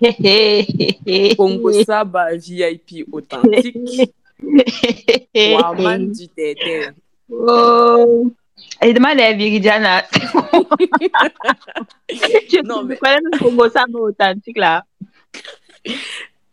Congo 1.37 1.71
Saba 1.83 2.35
VIP 2.35 3.07
authentique, 3.09 4.13
Waman 5.33 6.11
du 6.11 6.27
Tété. 6.27 6.89
Oh. 7.31 8.33
Et 8.81 8.93
demande 8.93 9.19
à 9.19 9.33
Viridiana. 9.33 10.03
Je 12.09 12.61
Non, 12.65 12.83
mais- 12.83 12.97
connais 12.97 13.17
le 13.31 13.37
Congo 13.39 13.69
ça 13.69 13.85
authentique 13.93 14.57
là. 14.57 14.83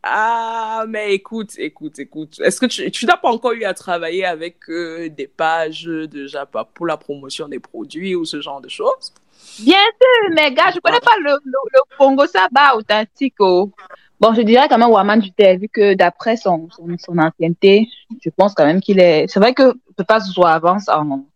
Ah, 0.03 0.85
mais 0.89 1.12
écoute, 1.15 1.50
écoute, 1.59 1.99
écoute. 1.99 2.41
Est-ce 2.41 2.59
que 2.61 2.67
tu, 2.67 2.91
tu 2.91 3.05
n'as 3.05 3.19
pas 3.19 3.31
encore 3.31 3.53
eu 3.53 3.65
à 3.65 3.75
travailler 3.75 4.25
avec 4.25 4.57
euh, 4.71 5.09
des 5.11 5.27
pages 5.27 5.85
de 5.85 6.27
Japa 6.27 6.65
pour 6.73 6.87
la 6.87 6.97
promotion 6.97 7.49
des 7.49 7.59
produits 7.59 8.15
ou 8.15 8.25
ce 8.25 8.41
genre 8.41 8.62
de 8.62 8.69
choses? 8.69 9.12
Bien 9.59 9.75
sûr, 9.77 10.31
mais 10.35 10.53
gars, 10.53 10.71
je 10.75 10.81
connais 10.81 11.00
pas 11.00 11.17
le, 11.23 11.33
le, 11.45 11.53
le 11.75 11.81
Congo 11.99 12.27
Saba 12.27 12.77
authentique. 12.77 13.35
Oh. 13.41 13.71
Bon, 14.19 14.33
je 14.35 14.41
dirais 14.43 14.69
quand 14.71 14.79
même 14.79 14.89
Waman 14.91 15.21
Duté, 15.21 15.57
vu 15.59 15.69
que 15.69 15.95
d'après 15.95 16.37
son, 16.37 16.69
son, 16.71 16.87
son 16.99 17.19
ancienneté, 17.19 17.89
je 18.23 18.31
pense 18.31 18.55
quand 18.55 18.65
même 18.67 18.81
qu'il 18.81 19.00
est. 19.00 19.27
C'est 19.29 19.41
vrai 19.41 19.53
que 19.55 19.75
Pepa 19.97 20.21
soit 20.21 20.50
avance 20.50 20.89
en, 20.89 21.27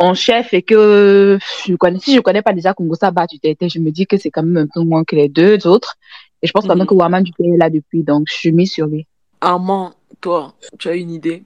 en 0.00 0.14
chef 0.14 0.54
et 0.54 0.62
que 0.62 1.38
je 1.66 1.74
connais, 1.76 1.98
si 1.98 2.14
je 2.16 2.20
connais 2.20 2.42
pas 2.42 2.54
déjà 2.54 2.72
Congo 2.74 2.94
Saba 2.94 3.26
Duté, 3.26 3.56
je 3.60 3.78
me 3.78 3.90
dis 3.90 4.06
que 4.06 4.16
c'est 4.16 4.30
quand 4.30 4.42
même 4.42 4.64
un 4.64 4.66
peu 4.66 4.80
moins 4.80 5.04
que 5.04 5.14
les 5.14 5.28
deux 5.28 5.66
autres. 5.66 5.96
Et 6.42 6.46
je 6.46 6.52
pense 6.52 6.66
quand 6.66 6.72
Mhm. 6.74 6.78
même 6.78 6.86
que 6.86 6.94
Waman 6.94 7.22
Duté 7.22 7.44
est 7.44 7.56
là 7.58 7.68
depuis, 7.68 8.02
donc 8.02 8.24
je 8.26 8.34
suis 8.34 8.50
mise 8.50 8.72
sur 8.72 8.86
lui. 8.86 9.06
Armand, 9.42 9.92
toi, 10.20 10.54
tu 10.78 10.88
as 10.88 10.94
une 10.94 11.10
idée? 11.10 11.42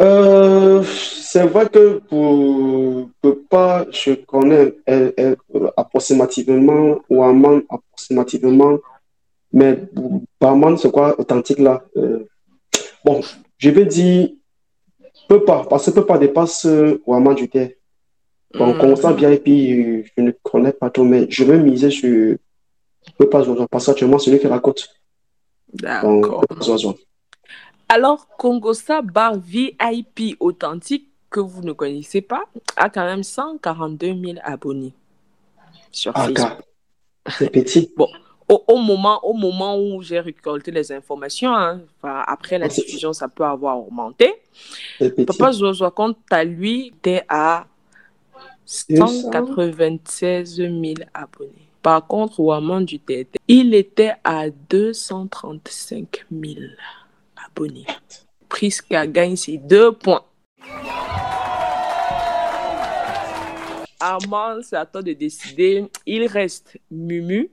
Euh, 0.00 0.82
c'est 0.84 1.44
vrai 1.44 1.68
que 1.68 1.98
pour, 2.08 3.10
pour 3.20 3.36
pas, 3.50 3.84
je 3.90 4.12
connais 4.14 4.74
euh, 4.88 5.12
euh, 5.20 5.36
approximativement, 5.76 7.00
ou 7.10 7.22
Aman 7.22 7.60
approximativement, 7.68 8.78
mais 9.52 9.74
pour 9.76 10.22
Barman, 10.40 10.76
c'est 10.78 10.90
quoi 10.90 11.18
authentique 11.20 11.58
là? 11.58 11.82
Euh, 11.96 12.26
bon, 13.04 13.20
je 13.58 13.70
vais 13.70 13.84
dire, 13.86 14.28
peut 15.28 15.44
pas, 15.44 15.66
parce 15.68 15.86
que 15.86 15.90
peut 15.90 16.06
pas 16.06 16.16
dépasse 16.16 16.66
Waman 17.04 17.34
du 17.34 17.48
Bon, 18.54 18.72
Mhm. 18.72 18.78
Constant 18.78 19.12
VIP, 19.14 19.48
euh, 19.48 20.02
je 20.16 20.22
ne 20.22 20.30
connais 20.42 20.72
pas 20.72 20.90
trop, 20.90 21.04
mais 21.04 21.26
je 21.30 21.44
vais 21.44 21.58
miser 21.58 21.90
sur 21.90 22.36
le 23.20 23.28
pas 23.28 23.42
Zozo, 23.42 23.66
parce 23.66 23.86
qu'actuellement, 23.86 24.18
c'est 24.18 24.30
lui 24.30 24.38
qui 24.38 24.46
raconte. 24.46 24.88
D'accord. 25.74 26.44
Alors, 27.88 28.26
Congosa 28.36 29.02
Bar 29.02 29.36
VIP 29.38 30.36
authentique, 30.40 31.08
que 31.30 31.40
vous 31.40 31.62
ne 31.62 31.72
connaissez 31.72 32.22
pas, 32.22 32.44
a 32.76 32.88
quand 32.88 33.04
même 33.04 33.22
142 33.22 34.14
000 34.14 34.38
abonnés 34.42 34.94
sur 35.92 36.12
Ah, 36.14 36.26
Facebook. 36.26 36.52
c'est 37.28 37.50
petit. 37.50 37.92
Au, 38.50 38.64
au 38.66 38.78
moment, 38.78 39.20
au 39.26 39.34
moment 39.34 39.78
où 39.78 40.00
j'ai 40.00 40.20
récolté 40.20 40.70
les 40.70 40.90
informations, 40.90 41.54
hein, 41.54 41.82
enfin, 41.98 42.22
après 42.26 42.56
la 42.56 42.64
Ah, 42.64 42.68
diffusion, 42.68 43.12
ça 43.12 43.28
peut 43.28 43.44
avoir 43.44 43.78
augmenté. 43.78 44.32
Papa 45.26 45.52
Zozo, 45.52 45.90
quant 45.90 46.14
à 46.30 46.44
lui, 46.44 46.86
était 46.96 47.24
à 47.28 47.66
196 48.68 50.56
000 50.56 50.72
abonnés. 51.14 51.68
Par 51.80 52.06
contre, 52.06 52.40
Waman 52.40 52.84
du 52.84 53.00
il 53.48 53.72
était 53.72 54.12
à 54.22 54.50
235 54.50 56.26
000 56.30 56.54
abonnés. 57.46 57.86
Priska 58.50 59.06
gagne 59.06 59.36
ses 59.36 59.56
deux 59.56 59.92
points. 59.92 60.22
Armand, 64.00 64.60
c'est 64.62 64.76
à 64.76 64.84
toi 64.84 65.00
de 65.02 65.14
décider. 65.14 65.86
Il 66.04 66.26
reste 66.26 66.76
Mumu, 66.90 67.50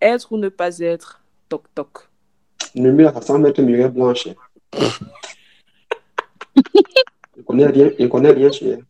être 0.00 0.32
ou 0.32 0.38
ne 0.38 0.48
pas 0.48 0.78
être 0.78 1.22
Toc 1.50 1.64
Toc. 1.74 2.08
Mumu, 2.74 3.04
ça 3.04 3.20
semble 3.20 3.48
être 3.48 3.60
Muriel 3.60 3.90
Blanche. 3.90 4.26
Je 7.36 7.42
connais 7.46 7.66
rien, 7.66 7.90
je 7.98 8.06
connais 8.06 8.30
rien 8.30 8.48
elle. 8.62 8.84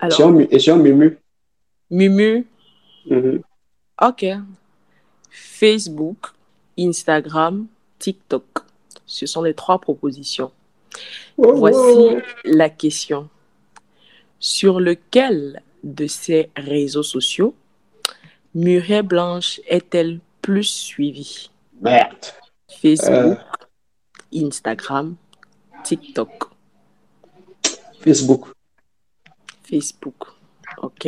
Alors. 0.00 0.16
Sur 0.58 0.76
Mumu, 0.76 1.18
Mumu, 1.90 2.46
mhm. 3.08 3.42
ok. 4.02 4.26
Facebook, 5.30 6.28
Instagram, 6.78 7.66
TikTok. 7.98 8.44
Ce 9.06 9.26
sont 9.26 9.42
les 9.42 9.54
trois 9.54 9.78
propositions. 9.78 10.50
Oh, 11.36 11.54
Voici 11.54 11.76
oh. 11.78 12.18
la 12.44 12.70
question. 12.70 13.28
Sur 14.38 14.80
lequel 14.80 15.62
de 15.84 16.06
ces 16.06 16.50
réseaux 16.56 17.02
sociaux 17.02 17.54
Muriel 18.56 19.02
Blanche 19.02 19.60
est-elle 19.68 20.20
plus 20.40 20.64
suivie? 20.64 21.50
Merde. 21.82 22.16
Facebook, 22.80 23.38
Instagram, 24.34 25.16
TikTok, 25.84 26.44
Facebook. 28.00 28.55
Facebook. 29.68 30.14
Ok. 30.82 31.04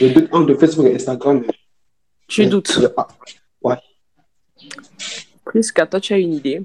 Le 0.00 0.08
doute 0.14 0.28
entre 0.32 0.54
Facebook 0.54 0.86
et 0.86 0.94
Instagram. 0.96 1.44
Tu 2.28 2.42
mais- 2.42 2.48
doutes. 2.48 2.88
pas- 2.94 3.08
Prisca, 5.44 5.86
toi, 5.86 6.00
tu 6.00 6.12
as 6.12 6.18
une 6.18 6.34
idée? 6.34 6.62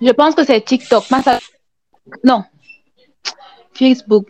Je 0.00 0.10
pense 0.10 0.34
que 0.34 0.44
c'est 0.44 0.60
TikTok. 0.60 1.04
Non. 2.24 2.42
Facebook. 3.72 4.28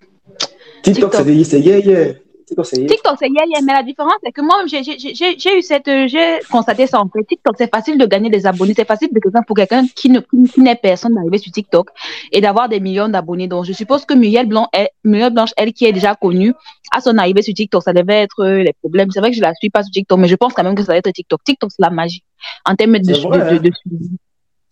TikTok, 0.83 1.11
TikTok. 1.12 1.26
c'est 1.26 1.45
c'est 1.45 1.61
yeah, 1.61 1.79
yeah. 1.79 2.14
TikTok, 2.52 2.66
c'est. 2.66 2.87
TikTok, 2.87 3.16
c'est 3.18 3.28
yeah, 3.28 3.44
yeah, 3.47 3.61
mais 3.64 3.73
la 3.73 3.82
différence, 3.82 4.14
c'est 4.23 4.32
que 4.32 4.40
moi, 4.42 4.62
j'ai 4.66 5.59
eu 5.59 5.62
cette, 5.62 5.88
euh, 5.88 6.06
j'ai 6.09 6.38
constaté 6.50 6.87
ça 6.87 7.00
en 7.00 7.09
fait. 7.09 7.25
TikTok, 7.25 7.54
c'est 7.59 7.71
facile 7.71 7.99
de 7.99 8.06
gagner 8.06 8.30
des 8.30 8.47
abonnés, 8.47 8.75
c'est 8.76 8.87
facile 8.87 9.09
de 9.12 9.18
quelqu'un 9.21 9.42
pour 9.47 9.56
quelqu'un 9.56 9.85
qui 9.94 10.11
ne, 10.11 10.21
qui 10.21 10.61
n'est 10.61 10.76
personne 10.76 11.14
d'arriver 11.14 11.38
sur 11.38 11.52
TikTok 11.52 11.88
et 12.30 12.40
d'avoir 12.40 12.68
des 12.68 12.80
millions 12.80 13.09
d'abonnés. 13.09 13.49
Donc, 13.49 13.64
je 13.64 13.73
suppose 13.73 14.04
que 14.04 14.14
Muriel 14.14 14.47
Blanc, 14.47 14.68
elle, 14.73 14.88
Muriel 15.04 15.32
Blanche, 15.32 15.50
elle 15.56 15.73
qui 15.73 15.85
est 15.87 15.92
déjà 15.92 16.14
connue, 16.14 16.52
à 16.94 17.00
son 17.00 17.16
arrivée 17.18 17.42
sur 17.42 17.54
TikTok, 17.54 17.82
ça 17.82 17.92
devait 17.92 18.23
être 18.23 18.40
euh, 18.40 18.62
les 18.62 18.73
problèmes. 18.75 19.11
C'est 19.11 19.21
vrai 19.21 19.30
que 19.30 19.37
je 19.37 19.42
la 19.42 19.54
suis 19.54 19.71
pas 19.71 19.82
sur 19.82 19.90
TikTok, 19.90 20.18
mais 20.18 20.28
je 20.28 20.37
pense 20.37 20.52
quand 20.52 20.62
même 20.62 20.75
que 20.75 20.82
ça 20.82 20.92
va 20.92 20.99
être 20.99 21.11
TikTok. 21.11 21.42
TikTok, 21.44 21.71
c'est 21.71 21.82
la 21.82 21.90
magie 21.90 22.23
en 22.66 22.74
termes 22.77 22.98
de, 22.98 23.12
vrai, 23.14 23.38
de- 23.38 23.44
hein. 23.44 23.61
de. 23.62 23.70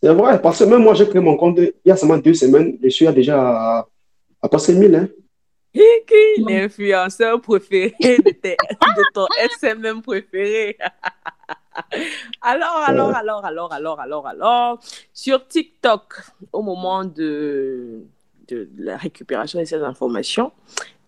C'est 0.03 0.15
vrai, 0.15 0.41
parce 0.41 0.59
que 0.59 0.65
même 0.65 0.83
moi, 0.83 0.95
j'ai 0.95 1.07
créé 1.09 1.21
mon 1.21 1.37
compte 1.37 1.59
il 1.59 1.73
y 1.85 1.91
a 1.91 1.97
seulement 1.97 2.17
deux 2.19 2.35
semaines. 2.35 2.79
Je 2.83 2.89
suis 2.89 3.07
déjà 3.13 3.39
à, 3.41 3.87
à 4.43 4.49
passer 4.49 4.75
1000. 4.75 4.95
Hein. 4.95 5.09
Qui 5.73 6.43
l'influenceur 6.43 7.41
préféré 7.41 7.95
de, 8.01 8.31
tes- 8.31 8.57
de 8.97 9.03
ton 9.15 9.27
SMM 9.61 10.03
préféré? 10.03 10.77
Alors, 12.43 12.77
alors, 12.87 13.15
alors, 13.15 13.45
alors, 13.45 13.73
alors, 13.73 14.01
alors, 14.01 14.27
alors, 14.27 14.81
sur 15.15 15.47
TikTok, 15.47 16.21
au 16.53 16.63
moment 16.63 17.05
de, 17.05 18.03
de 18.49 18.69
la 18.77 18.97
récupération 18.97 19.61
de 19.61 19.65
ces 19.65 19.77
informations, 19.83 20.53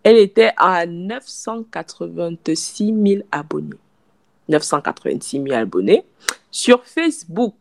elle 0.03 0.17
était 0.17 0.51
à 0.57 0.85
986 0.85 2.93
000 3.05 3.23
abonnés. 3.31 3.75
986 4.49 5.43
000 5.43 5.51
abonnés. 5.53 6.05
Sur 6.49 6.83
Facebook, 6.85 7.55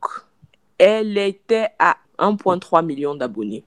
elle 0.79 1.19
était 1.19 1.69
à 1.79 1.97
1,3 2.19 2.85
million 2.85 3.15
d'abonnés. 3.15 3.65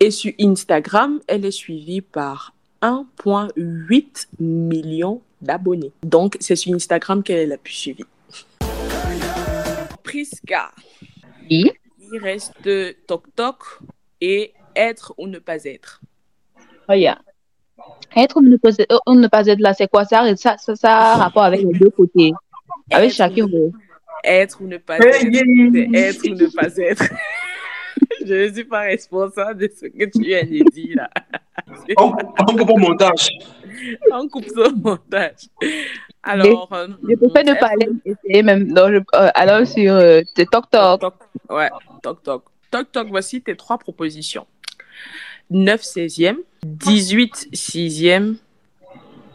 Et 0.00 0.10
sur 0.10 0.32
Instagram, 0.40 1.20
elle 1.26 1.44
est 1.44 1.50
suivie 1.50 2.00
par 2.00 2.54
1,8 2.82 4.28
million 4.40 5.20
d'abonnés. 5.40 5.92
Donc, 6.02 6.36
c'est 6.40 6.56
sur 6.56 6.74
Instagram 6.74 7.22
qu'elle 7.22 7.38
est 7.38 7.46
la 7.46 7.58
plus 7.58 7.72
suivie. 7.74 8.04
Priska. 10.02 10.72
Oui. 11.50 11.70
Il 12.12 12.18
reste 12.18 12.54
Tok 13.06 13.24
Tok 13.36 13.80
et 14.20 14.52
être 14.74 15.14
ou 15.18 15.26
ne 15.26 15.38
pas 15.38 15.64
être. 15.64 16.00
Regarde. 16.88 17.20
Être 18.16 18.38
ou 18.38 18.40
ne 18.40 18.56
pas 18.56 18.70
être, 18.78 19.00
ou 19.06 19.14
ne 19.14 19.28
pas 19.28 19.46
être 19.46 19.60
là, 19.60 19.74
c'est 19.74 19.88
quoi? 19.88 20.04
Ça, 20.04 20.34
ça, 20.36 20.56
ça, 20.56 20.74
ça 20.74 20.96
a 20.96 21.16
rapport 21.16 21.44
avec 21.44 21.60
les 21.60 21.78
deux 21.78 21.90
côtés. 21.90 22.32
Avec 22.90 23.10
Être 23.10 23.16
chacun. 23.16 23.44
ou 23.44 23.72
Être 24.24 24.62
ou 24.62 24.66
ne 24.66 24.78
pas 24.78 24.96
être. 24.96 25.04
Être 25.04 26.26
ou 26.26 26.34
ne 26.34 26.46
pas 26.46 26.76
être. 26.78 27.04
Je 28.24 28.34
ne 28.34 28.52
suis 28.52 28.64
pas 28.64 28.80
responsable 28.80 29.60
de 29.60 29.72
ce 29.74 29.86
que 29.86 30.04
tu 30.04 30.22
viens 30.22 30.42
de 30.42 30.70
dire 30.70 30.96
là. 30.96 31.10
On, 31.96 32.12
on 32.40 32.56
coupe 32.56 32.70
au 32.70 32.76
montage. 32.76 33.28
On 34.12 34.28
coupe 34.28 34.50
au 34.56 34.70
montage. 34.70 35.48
Alors, 36.22 36.68
euh, 36.72 36.88
Je 37.08 37.14
préfère 37.16 37.44
ne 37.44 37.50
être 37.52 37.60
pas 37.60 37.68
aller 37.68 37.88
essayer 38.04 38.42
même. 38.42 38.66
Non, 38.68 38.88
je, 38.88 38.96
euh, 38.96 39.30
alors 39.34 39.66
sur 39.66 39.94
euh, 39.94 40.20
TikTok. 40.34 40.70
Toc, 40.70 41.00
toc. 41.00 41.14
Ouais, 41.50 41.70
toc 42.02 42.22
toc. 42.22 42.44
Toc 42.70 42.92
toc, 42.92 43.08
voici 43.08 43.40
tes 43.40 43.56
trois 43.56 43.78
propositions. 43.78 44.46
9 45.50 45.80
16e, 45.80 46.36
18 46.64 47.48
6e, 47.54 48.36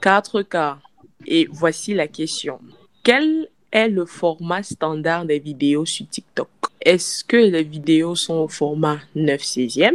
4 0.02 0.42
quarts. 0.44 0.82
Et 1.26 1.48
voici 1.52 1.94
la 1.94 2.08
question. 2.08 2.60
Quel 3.04 3.48
est 3.72 3.88
le 3.88 4.06
format 4.06 4.62
standard 4.62 5.26
des 5.26 5.40
vidéos 5.40 5.86
sur 5.86 6.08
TikTok? 6.08 6.50
Est-ce 6.86 7.24
que 7.24 7.38
les 7.38 7.64
vidéos 7.64 8.16
sont 8.16 8.36
au 8.36 8.48
format 8.50 9.00
9 9.16 9.42
16e, 9.42 9.94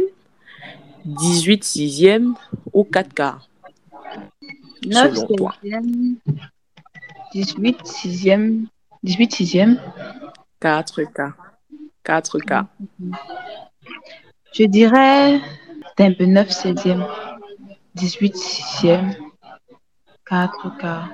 18 1.05 1.63
6e 1.63 2.33
ou 2.73 2.83
4 2.83 3.13
quarts 3.13 3.47
9, 4.87 5.15
selon 5.15 5.27
toi 5.35 5.53
16e, 5.63 6.15
18, 7.33 7.83
6e, 7.83 8.65
18, 9.03 9.31
6e. 9.31 9.77
4 10.59 11.03
quarts. 11.03 11.37
4 12.03 12.39
quarts. 12.39 12.65
Je 14.53 14.63
dirais, 14.63 15.39
c'est 15.95 16.05
un 16.05 16.13
peu 16.13 16.25
9, 16.25 16.49
16e, 16.49 17.05
18, 17.93 18.35
6e, 18.35 19.15
4 20.25 20.77
quarts. 20.79 21.09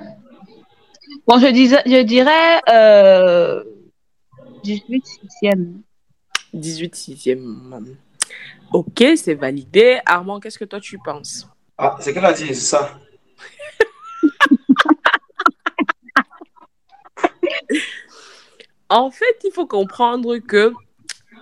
Bon, 1.26 1.38
je, 1.38 1.48
disais, 1.48 1.82
je 1.84 2.02
dirais 2.02 2.60
euh, 2.70 3.62
18, 4.66 5.04
6e. 5.42 5.80
18 6.52 6.94
6e. 6.96 7.94
Ok, 8.72 9.04
c'est 9.16 9.34
validé. 9.34 10.00
Armand, 10.04 10.40
qu'est-ce 10.40 10.58
que 10.58 10.64
toi 10.64 10.80
tu 10.80 10.98
penses? 10.98 11.46
Ah, 11.78 11.96
c'est 12.00 12.12
qu'elle 12.12 12.24
a 12.24 12.32
dit, 12.32 12.48
c'est 12.48 12.54
ça. 12.54 12.98
En 18.88 19.10
fait, 19.10 19.36
il 19.44 19.52
faut 19.52 19.66
comprendre 19.66 20.38
que 20.38 20.72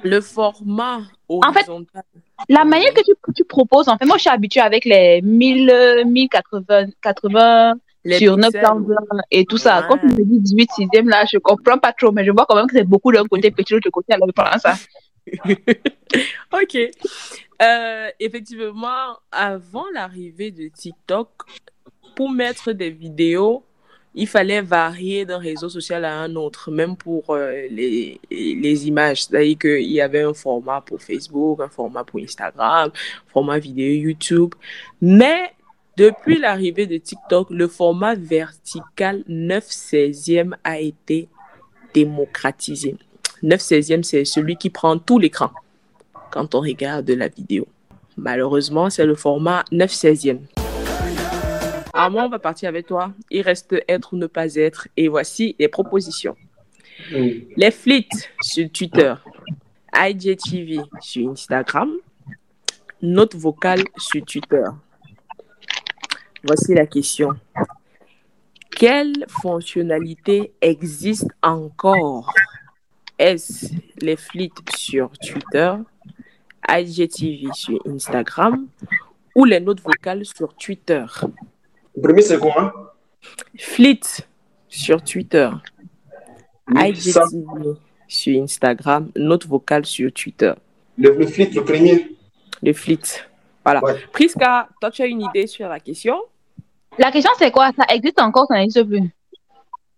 le 0.03 0.21
format 0.21 1.01
fait, 1.01 1.07
horizontal. 1.29 2.03
La 2.49 2.65
manière 2.65 2.93
que 2.93 3.03
tu, 3.03 3.13
tu 3.35 3.45
proposes, 3.45 3.89
en 3.89 3.97
fait, 3.97 4.05
moi, 4.07 4.17
je 4.17 4.23
suis 4.23 4.31
habituée 4.31 4.61
avec 4.61 4.85
les 4.85 5.23
1000, 5.23 5.71
euh, 5.71 6.05
1080, 6.05 6.87
80 7.01 7.75
les 8.05 8.19
sur 8.19 8.37
pixels, 8.37 8.63
920 8.63 8.95
et 9.31 9.45
tout 9.45 9.59
ça. 9.59 9.85
Quand 9.89 9.99
tu 9.99 10.07
me 10.07 10.25
dis 10.25 10.41
18, 10.41 10.71
6e, 10.79 11.09
là, 11.09 11.25
je 11.31 11.39
comprends 11.39 11.79
pas 11.79 11.93
trop, 11.93 12.13
mais 12.13 12.25
je 12.25 12.31
vois 12.31 12.47
quand 12.47 12.57
même 12.57 12.67
que 12.67 12.77
c'est 12.77 12.85
beaucoup 12.85 13.13
d'un 13.13 13.25
côté, 13.25 13.51
petit 13.51 13.73
de 13.73 13.77
l'autre 13.77 13.91
côté, 13.91 14.13
alors 14.13 14.29
je 14.29 14.59
ça. 14.61 14.75
ok. 16.53 16.79
Euh, 17.63 18.09
effectivement, 18.21 19.19
avant 19.33 19.85
l'arrivée 19.95 20.51
de 20.51 20.69
TikTok, 20.69 21.29
pour 22.15 22.31
mettre 22.31 22.73
des 22.73 22.91
vidéos, 22.91 23.65
il 24.15 24.29
fallait 24.29 24.63
varier 24.63 25.25
d'un 25.25 25.39
réseau 25.39 25.69
social 25.69 26.05
à 26.05 26.21
un 26.21 26.37
autre, 26.37 26.71
même 26.71 26.97
pour 26.97 27.31
euh, 27.31 27.67
les, 27.71 28.21
les 28.31 28.87
images. 28.87 29.25
C'est-à-dire 29.25 29.59
qu'il 29.59 29.91
y 29.91 30.01
avait 30.01 30.23
un 30.23 30.35
format 30.35 30.81
pour 30.81 31.03
Facebook, 31.03 31.61
un 31.61 31.69
format 31.69 32.05
pour 32.05 32.21
Instagram, 32.21 32.91
un 32.95 33.33
format 33.33 33.59
vidéo 33.59 33.93
YouTube. 33.93 34.55
Mais 35.01 35.54
Depuis 35.97 36.39
l'arrivée 36.39 36.89
de 36.89 36.97
TikTok, 36.97 37.51
le 37.51 37.69
format 37.69 38.17
vertical 38.17 39.23
9 39.29 39.65
16e 39.65 40.55
a 40.65 40.81
été 40.81 41.29
démocratisé. 41.95 42.97
9 43.45 43.61
16e, 43.61 44.03
c'est 44.03 44.25
celui 44.25 44.57
qui 44.57 44.71
prend 44.71 44.99
tout 44.99 45.21
l'écran 45.21 45.53
quand 46.33 46.57
on 46.57 46.61
regarde 46.61 47.09
la 47.11 47.29
vidéo. 47.29 47.69
Malheureusement, 48.17 48.91
c'est 48.91 49.07
le 49.07 49.15
format 49.15 49.65
9 49.71 49.89
16e. 49.93 50.39
Armand, 51.93 52.27
on 52.27 52.29
va 52.29 52.41
partir 52.41 52.69
avec 52.69 52.89
toi. 52.89 53.13
Il 53.31 53.43
reste 53.43 53.77
être 53.87 54.15
ou 54.15 54.17
ne 54.17 54.27
pas 54.27 54.53
être. 54.57 54.89
Et 54.97 55.07
voici 55.07 55.55
les 55.61 55.69
propositions. 55.69 56.37
Les 57.57 57.71
flits 57.71 58.09
sur 58.41 58.69
Twitter, 58.71 59.15
IGTV 59.95 60.81
sur 61.01 61.31
Instagram, 61.31 61.93
note 63.01 63.37
vocale 63.37 63.85
sur 63.97 64.25
Twitter. 64.25 64.65
Voici 66.47 66.75
la 66.75 66.87
question. 66.87 67.31
Quelle 68.71 69.25
fonctionnalité 69.29 70.53
existe 70.61 71.29
encore? 71.43 72.33
Est-ce 73.19 73.67
les 74.01 74.17
flits 74.17 74.53
sur 74.77 75.11
Twitter, 75.19 75.73
IGTV 76.69 77.47
sur 77.55 77.79
Instagram 77.87 78.67
ou 79.35 79.45
les 79.45 79.61
notes 79.61 79.81
vocales 79.81 80.27
sur 80.27 80.55
Twitter? 80.55 81.07
Le 81.97 82.03
premier, 82.03 82.23
c'est 82.23 82.39
quoi 82.39 82.95
Flit 83.57 84.01
sur 84.69 85.03
Twitter, 85.03 85.49
Oui, 86.69 86.97
ça. 86.97 87.23
IGTV 87.25 87.79
sur 88.07 88.43
Instagram, 88.43 89.11
note 89.17 89.47
vocale 89.47 89.87
sur 89.87 90.13
Twitter. 90.13 90.53
Le, 90.99 91.15
le 91.17 91.27
flit, 91.27 91.47
le 91.51 91.65
premier. 91.65 92.17
Le 92.63 92.73
flit. 92.73 93.01
Voilà. 93.65 93.83
Ouais. 93.83 93.97
Priska, 94.13 94.69
toi, 94.79 94.91
tu 94.91 95.01
as 95.01 95.07
une 95.07 95.23
idée 95.23 95.47
sur 95.47 95.69
la 95.69 95.81
question? 95.81 96.21
La 96.99 97.11
question, 97.11 97.31
c'est 97.39 97.51
quoi? 97.51 97.71
Ça 97.77 97.85
existe 97.95 98.21
encore, 98.21 98.47
ça 98.49 98.55
n'existe 98.57 98.85
plus. 98.85 99.11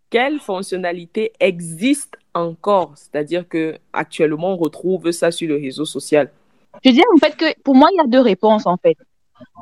Quelle 0.09 0.39
fonctionnalité 0.39 1.33
existe 1.41 2.15
encore? 2.35 2.93
C'est-à-dire 2.95 3.47
que 3.49 3.77
actuellement, 3.93 4.53
on 4.55 4.57
retrouve 4.57 5.11
ça 5.11 5.31
sur 5.31 5.49
le 5.49 5.57
réseau 5.57 5.85
social. 5.85 6.31
Je 6.85 6.91
dis 6.91 7.03
en 7.15 7.19
fait 7.19 7.37
que 7.37 7.61
pour 7.63 7.75
moi, 7.75 7.89
il 7.93 7.97
y 7.97 8.01
a 8.01 8.07
deux 8.07 8.21
réponses 8.21 8.67
en 8.67 8.77
fait. 8.77 8.97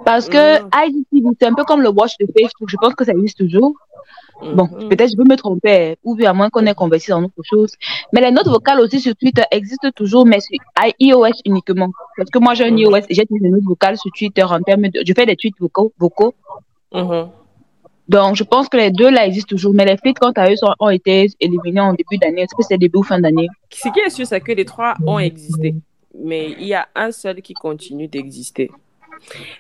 Parce 0.05 0.29
que 0.29 0.63
Mm. 0.63 0.69
IGTV, 0.87 1.29
c'est 1.41 1.47
un 1.49 1.55
peu 1.55 1.65
comme 1.65 1.81
le 1.83 1.89
watch 1.89 2.17
de 2.21 2.27
Facebook. 2.27 2.69
Je 2.69 2.77
pense 2.77 2.95
que 2.95 3.05
ça 3.05 3.13
existe 3.13 3.39
toujours. 3.39 3.73
Bon, 4.55 4.65
Mhm. 4.71 4.89
peut-être 4.91 5.11
je 5.13 5.17
peux 5.17 5.25
me 5.25 5.37
tromper, 5.37 5.97
ou 6.05 6.15
bien 6.15 6.31
à 6.31 6.33
moins 6.35 6.51
qu'on 6.51 6.67
ait 6.67 6.75
conversé 6.75 7.11
dans 7.13 7.23
autre 7.25 7.43
chose. 7.43 7.73
Mais 8.13 8.21
les 8.21 8.31
notes 8.31 8.47
vocales 8.49 8.81
aussi 8.81 9.01
sur 9.01 9.15
Twitter 9.17 9.43
existent 9.51 9.91
toujours, 9.93 10.27
mais 10.27 10.39
sur 10.41 10.59
iOS 11.01 11.33
uniquement. 11.45 11.91
Parce 12.17 12.31
que 12.31 12.39
moi, 12.39 12.55
j'ai 12.55 12.65
un 12.65 12.77
iOS 12.77 12.97
et 13.09 13.15
j'ai 13.15 13.25
des 13.29 13.49
notes 13.49 13.63
vocales 13.65 13.97
sur 13.97 14.11
Twitter 14.13 14.43
en 14.45 14.61
termes 14.61 14.89
de. 14.89 15.01
Je 15.05 15.13
fais 15.17 15.27
des 15.27 15.37
tweets 15.37 15.59
vocaux. 15.59 15.93
vocaux. 15.99 16.35
Mhm. 16.95 17.29
Donc, 18.09 18.37
je 18.37 18.45
pense 18.45 18.69
que 18.69 18.77
les 18.77 18.91
deux 18.91 19.11
là 19.11 19.27
existent 19.27 19.49
toujours. 19.49 19.73
Mais 19.75 19.85
les 19.87 19.97
flits, 19.97 20.15
quant 20.15 20.33
à 20.37 20.51
eux, 20.51 20.57
sont- 20.57 20.75
ont 20.79 20.91
été 20.91 21.27
éliminés 21.41 21.81
en 21.81 21.93
début 21.95 22.19
d'année. 22.19 22.43
Est-ce 22.43 22.55
que 22.55 22.63
c'est 22.63 22.77
début 22.79 22.99
ou 22.99 23.03
fin 23.03 23.19
d'année? 23.19 23.49
Ce 23.71 23.89
qui 23.89 24.01
est 24.01 24.11
sûr, 24.11 24.27
c'est 24.27 24.41
que 24.41 24.53
les 24.53 24.65
trois 24.65 24.95
ont 25.07 25.19
existé. 25.19 25.75
Mais 26.17 26.51
il 26.61 26.67
y 26.67 26.75
a 26.75 26.87
un 26.95 27.11
seul 27.11 27.41
qui 27.43 27.55
continue 27.55 28.07
d'exister. 28.07 28.71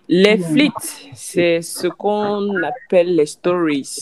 Les 0.08 0.36
flits, 0.36 0.70
c'est 1.14 1.62
ce 1.62 1.88
qu'on 1.88 2.62
appelle 2.62 3.16
les 3.16 3.26
stories. 3.26 3.98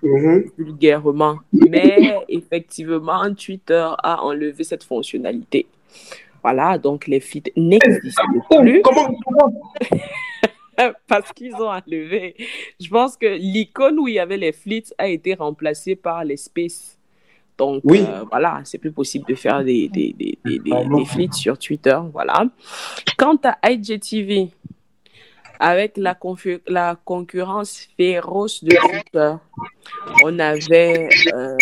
Mhm. 0.00 0.44
vulgairement. 0.56 1.38
Mais 1.52 2.14
effectivement, 2.28 3.34
Twitter 3.34 3.84
a 4.04 4.22
enlevé 4.22 4.62
cette 4.62 4.84
fonctionnalité. 4.84 5.66
Voilà, 6.40 6.78
donc 6.78 7.08
les 7.08 7.18
feeds 7.18 7.50
n'existent 7.56 8.22
plus 8.48 8.80
Comment, 8.82 9.08
comment? 9.24 9.52
parce 11.06 11.32
qu'ils 11.32 11.54
ont 11.54 11.70
enlevé. 11.70 12.34
Je 12.80 12.88
pense 12.88 13.16
que 13.16 13.26
l'icône 13.26 13.98
où 13.98 14.08
il 14.08 14.14
y 14.14 14.18
avait 14.18 14.36
les 14.36 14.52
flits 14.52 14.84
a 14.98 15.08
été 15.08 15.34
remplacée 15.34 15.96
par 15.96 16.24
les 16.24 16.36
spaces. 16.36 16.96
Donc 17.56 17.80
Oui. 17.84 18.04
euh, 18.08 18.22
voilà, 18.30 18.60
c'est 18.64 18.78
plus 18.78 18.92
possible 18.92 19.24
de 19.28 19.34
faire 19.34 19.64
des, 19.64 19.88
des, 19.88 20.12
des, 20.12 20.38
des, 20.44 20.58
des- 20.60 20.70
Ah 20.72 21.04
flits 21.04 21.32
sur 21.32 21.58
Twitter. 21.58 21.98
Voilà. 22.12 22.44
Quant 23.16 23.36
à 23.42 23.58
IGTV, 23.72 24.50
avec 25.58 25.96
la, 25.96 26.14
concurrence 27.04 27.88
féroce 27.96 28.62
de 28.62 28.76
Twitter, 28.76 29.34
on 30.24 30.38
avait 30.38 31.08
euh, 31.34 31.56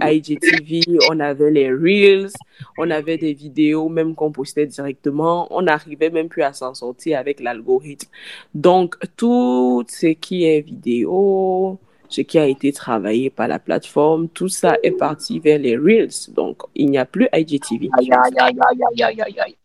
IGTV, 0.00 0.82
on 1.10 1.20
avait 1.20 1.50
les 1.50 1.70
Reels, 1.70 2.32
on 2.78 2.90
avait 2.90 3.18
des 3.18 3.34
vidéos 3.34 3.88
même 3.88 4.14
qu'on 4.14 4.32
postait 4.32 4.66
directement, 4.66 5.46
on 5.50 5.62
n'arrivait 5.62 6.10
même 6.10 6.28
plus 6.28 6.42
à 6.42 6.52
s'en 6.52 6.74
sortir 6.74 7.18
avec 7.18 7.40
l'algorithme. 7.40 8.08
Donc, 8.54 8.96
tout 9.16 9.84
ce 9.88 10.06
qui 10.06 10.44
est 10.44 10.60
vidéo, 10.60 11.78
ce 12.08 12.20
qui 12.20 12.38
a 12.38 12.46
été 12.46 12.72
travaillé 12.72 13.30
par 13.30 13.48
la 13.48 13.58
plateforme, 13.58 14.28
tout 14.28 14.48
ça 14.48 14.76
est 14.82 14.92
parti 14.92 15.38
vers 15.38 15.58
les 15.58 15.76
Reels. 15.76 16.32
Donc, 16.34 16.62
il 16.74 16.90
n'y 16.90 16.98
a 16.98 17.04
plus 17.06 17.28
IGTV. 17.32 17.88
Aïe, 17.98 18.10
aïe, 18.12 19.20
aïe, 19.20 19.56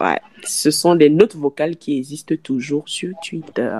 Ouais, 0.00 0.20
ce 0.42 0.70
sont 0.72 0.94
les 0.94 1.08
notes 1.08 1.36
vocales 1.36 1.76
qui 1.76 1.98
existent 1.98 2.34
toujours 2.42 2.88
sur 2.88 3.14
Twitter. 3.22 3.72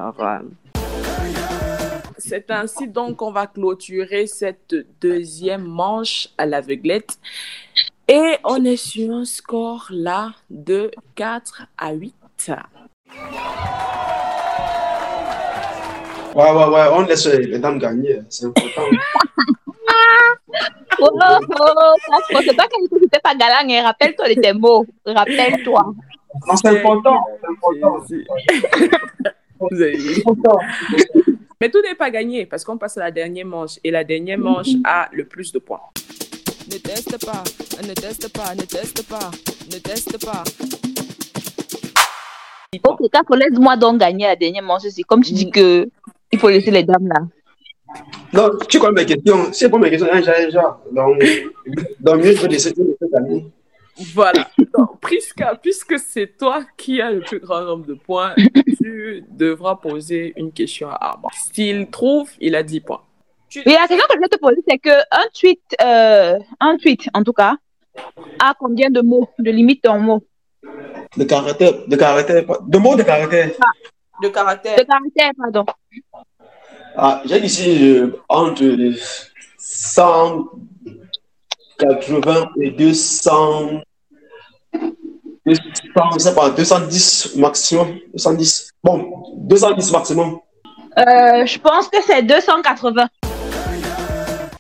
C'est 2.19 2.51
ainsi 2.51 2.87
donc 2.87 3.17
qu'on 3.17 3.33
va 3.33 3.49
clôturer 3.49 4.27
cette 4.27 4.77
deuxième 5.01 5.65
manche 5.65 6.29
à 6.39 6.47
l'aveuglette. 6.47 7.19
Et 8.07 8.37
on 8.45 8.65
est 8.65 8.77
sur 8.77 9.13
un 9.13 9.25
score 9.25 9.89
là 9.91 10.35
de 10.51 10.91
4 11.17 11.67
à 11.79 11.93
8. 11.93 12.15
Ouais, 16.35 16.51
ouais, 16.51 16.67
ouais, 16.67 16.89
on 16.93 17.03
laisse 17.03 17.27
les 17.27 17.59
dames 17.59 17.79
gagner, 17.79 18.21
c'est 18.29 18.47
important. 18.47 18.83
Oh, 21.01 21.11
oh, 21.13 21.39
oh, 21.61 21.95
c'est 22.45 22.57
pas 22.57 22.67
que 22.67 22.89
tu 22.89 22.95
n'étais 23.01 23.19
pas 23.21 23.35
galant, 23.35 23.69
hein. 23.69 23.83
rappelle-toi 23.83 24.29
de 24.29 24.41
tes 24.41 24.53
mots. 24.53 24.87
Rappelle-toi. 25.05 25.83
Non, 26.47 26.57
c'est 26.57 26.69
important. 26.69 27.21
C'est 29.73 30.19
important. 30.19 30.59
Mais 31.61 31.71
tout 31.71 31.81
n'est 31.83 31.95
pas 31.95 32.11
gagné 32.11 32.47
parce 32.47 32.65
qu'on 32.65 32.77
passe 32.79 32.97
à 32.99 33.01
la 33.01 33.11
dernière 33.11 33.47
manche 33.47 33.79
et 33.83 33.91
la 33.91 34.05
dernière 34.05 34.39
manche 34.39 34.69
a 34.85 35.09
le 35.13 35.25
plus 35.25 35.53
de 35.53 35.59
points. 35.59 35.81
Ne 36.71 36.79
teste 36.79 37.25
pas, 37.25 37.45
ne 37.87 37.95
teste 37.95 38.33
pas, 38.33 38.55
ne 38.55 38.63
teste 38.63 39.09
pas, 39.09 39.31
ne 39.73 39.79
teste 39.79 40.25
pas. 40.25 40.45
Ok, 42.83 43.09
Kako, 43.11 43.35
laisse-moi 43.37 43.77
donc 43.77 43.99
gagner 43.99 44.27
la 44.27 44.37
dernière 44.37 44.63
manche 44.63 44.85
aussi. 44.87 45.03
Comme 45.03 45.23
tu 45.23 45.33
dis 45.33 45.51
que 45.51 45.89
il 46.33 46.39
faut 46.39 46.49
laisser 46.49 46.71
les 46.71 46.83
dames 46.83 47.07
là. 47.07 47.21
Non, 48.33 48.51
tu 48.69 48.79
connais 48.79 49.03
mes 49.03 49.07
questions? 49.07 49.53
C'est 49.53 49.69
pas 49.71 49.79
mes 49.79 49.91
questions, 49.91 50.09
hein, 50.13 50.21
j'ai 50.25 50.47
déjà. 50.47 50.79
Donc, 50.93 51.23
donc 52.01 52.17
mieux, 52.25 52.33
je 52.35 52.43
vais 52.43 52.49
laisser 52.49 52.71
laisser 52.71 53.13
gagner. 53.13 53.47
Voilà. 54.13 54.49
Donc, 54.77 54.99
Priska, 55.01 55.55
puisque 55.63 55.99
c'est 56.01 56.37
toi 56.37 56.65
qui 56.77 57.01
as 57.01 57.13
le 57.13 57.21
plus 57.21 57.39
grand 57.39 57.61
nombre 57.63 57.87
de 57.87 57.95
points, 57.95 58.35
tu 58.83 59.25
devras 59.31 59.77
poser 59.77 60.33
une 60.37 60.51
question 60.51 60.89
à 60.89 60.97
Armand. 61.01 61.29
S'il 61.53 61.89
trouve, 61.89 62.29
il 62.41 62.57
a 62.57 62.63
10 62.65 62.81
points. 62.81 63.03
Tu- 63.49 63.63
Mais 63.67 63.75
la 63.75 63.87
question 63.87 64.05
que 64.09 64.15
je 64.17 64.21
vais 64.21 64.29
te 64.29 64.39
poser, 64.39 64.63
c'est 64.69 64.79
que 64.79 64.91
un 64.91 65.27
tweet, 65.33 65.61
euh, 65.85 66.39
un 66.59 66.77
tweet 66.77 67.09
en 67.15 67.23
tout 67.23 67.33
cas, 67.33 67.55
a 68.41 68.53
combien 68.59 68.91
de 68.91 69.01
mots, 69.01 69.29
de 69.39 69.51
limite 69.53 69.87
en 69.87 70.01
mots? 70.01 70.25
De 71.17 71.23
caractère, 71.23 71.87
de 71.87 71.95
caractère, 71.97 72.45
pas- 72.45 72.59
de 72.67 72.79
mots 72.79 72.97
de 72.97 73.05
caractère. 73.05 73.51
De 74.21 74.29
caractère. 74.29 74.77
De 74.77 74.83
caractères, 74.83 75.31
pardon. 75.39 75.65
Ah, 76.97 77.23
j'ai 77.25 77.45
ici 77.45 77.97
euh, 77.97 78.13
entre 78.29 78.63
les 78.63 78.97
180 79.59 82.51
et 82.61 82.71
200, 82.71 83.81
200, 85.45 85.63
je 86.13 86.19
sais 86.19 86.35
pas, 86.35 86.51
210 86.51 87.37
maximum. 87.37 87.99
210. 88.15 88.71
Bon, 88.83 89.13
210 89.39 89.93
maximum. 89.93 90.39
Euh, 90.97 91.45
je 91.45 91.59
pense 91.59 91.89
que 91.89 91.99
c'est 92.07 92.23
280. 92.23 93.09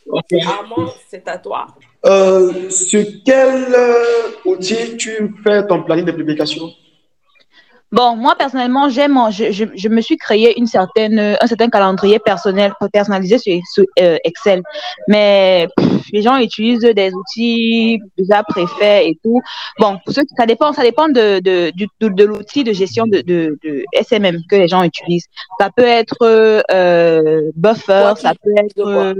Ok. 0.06 0.32
Armand, 0.44 0.90
c'est 1.08 1.26
à 1.28 1.38
toi. 1.38 1.68
Euh, 2.04 2.68
sur 2.68 3.06
quel 3.24 3.72
euh, 3.72 4.32
outil 4.44 4.96
tu 4.96 5.32
fais 5.44 5.64
ton 5.66 5.84
planning 5.84 6.04
de 6.04 6.12
publication? 6.12 6.70
Bon, 7.94 8.16
moi 8.16 8.34
personnellement, 8.36 8.88
j'aime, 8.88 9.16
je, 9.30 9.52
je, 9.52 9.66
je 9.72 9.88
me 9.88 10.00
suis 10.00 10.16
créé 10.16 10.58
une 10.58 10.66
certaine, 10.66 11.36
un 11.40 11.46
certain 11.46 11.68
calendrier 11.68 12.18
personnel, 12.18 12.72
personnalisé 12.92 13.38
sur, 13.38 13.60
sur, 13.72 13.84
euh, 14.00 14.18
Excel. 14.24 14.62
Mais 15.06 15.68
pff, 15.76 16.10
les 16.12 16.20
gens 16.20 16.36
utilisent 16.38 16.80
des 16.80 17.12
outils 17.12 18.00
déjà 18.18 18.42
préfaits 18.42 19.06
et 19.06 19.16
tout. 19.22 19.40
Bon, 19.78 19.98
pour 20.04 20.12
ceux, 20.12 20.22
ça 20.36 20.44
dépend, 20.44 20.72
ça 20.72 20.82
dépend 20.82 21.06
de, 21.06 21.38
de, 21.38 21.70
de, 22.00 22.08
de 22.08 22.24
l'outil 22.24 22.64
de 22.64 22.72
gestion 22.72 23.06
de, 23.06 23.20
de, 23.20 23.56
de 23.62 23.84
SMM 23.92 24.38
que 24.50 24.56
les 24.56 24.66
gens 24.66 24.82
utilisent. 24.82 25.26
Ça 25.60 25.70
peut 25.70 25.86
être 25.86 26.16
euh, 26.72 27.52
Buffer, 27.54 28.14
ça 28.16 28.32
peut 28.42 28.50
être 28.56 28.88
euh, 28.88 29.14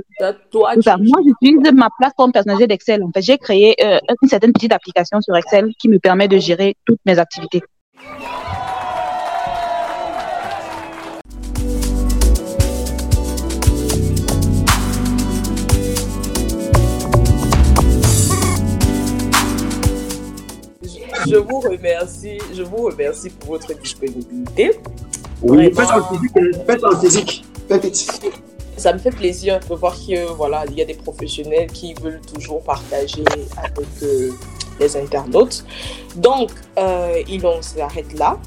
Toi, 0.50 0.74
tout 0.74 0.82
ça. 0.82 0.96
Moi, 0.96 1.20
j'utilise 1.24 1.72
ma 1.72 1.90
plateforme 1.96 2.32
personnalisée 2.32 2.66
d'Excel. 2.66 3.04
En 3.04 3.12
fait, 3.12 3.22
j'ai 3.22 3.38
créé 3.38 3.76
euh, 3.84 4.00
une 4.20 4.28
certaine 4.28 4.52
petite 4.52 4.72
application 4.72 5.20
sur 5.20 5.36
Excel 5.36 5.70
qui 5.78 5.88
me 5.88 6.00
permet 6.00 6.26
de 6.26 6.38
gérer 6.38 6.74
toutes 6.84 6.98
mes 7.06 7.20
activités. 7.20 7.62
je 21.30 21.36
vous 21.36 21.60
remercie. 21.60 22.38
Je 22.52 22.62
vous 22.62 22.84
remercie 22.84 23.30
pour 23.30 23.50
votre 23.50 23.74
disponibilité. 23.78 24.80
Oui, 25.42 25.72
faites 25.74 25.90
en 25.90 26.08
physique, 26.08 26.32
faites 26.66 26.84
en 26.84 27.00
physique. 27.00 27.44
Faites. 27.68 28.34
Ça 28.76 28.92
me 28.92 28.98
fait 28.98 29.10
plaisir 29.10 29.60
de 29.60 29.74
voir 29.74 29.94
que 29.94 30.32
voilà, 30.32 30.64
il 30.66 30.74
y 30.74 30.82
a 30.82 30.84
des 30.84 30.94
professionnels 30.94 31.70
qui 31.70 31.94
veulent 31.94 32.20
toujours 32.20 32.62
partager 32.62 33.24
avec 33.56 33.88
euh, 34.02 34.30
les 34.80 34.96
internautes. 34.96 35.64
Donc, 36.16 36.50
euh, 36.78 37.22
il 37.28 37.46
on 37.46 37.62
s'arrête 37.62 38.12
là. 38.18 38.38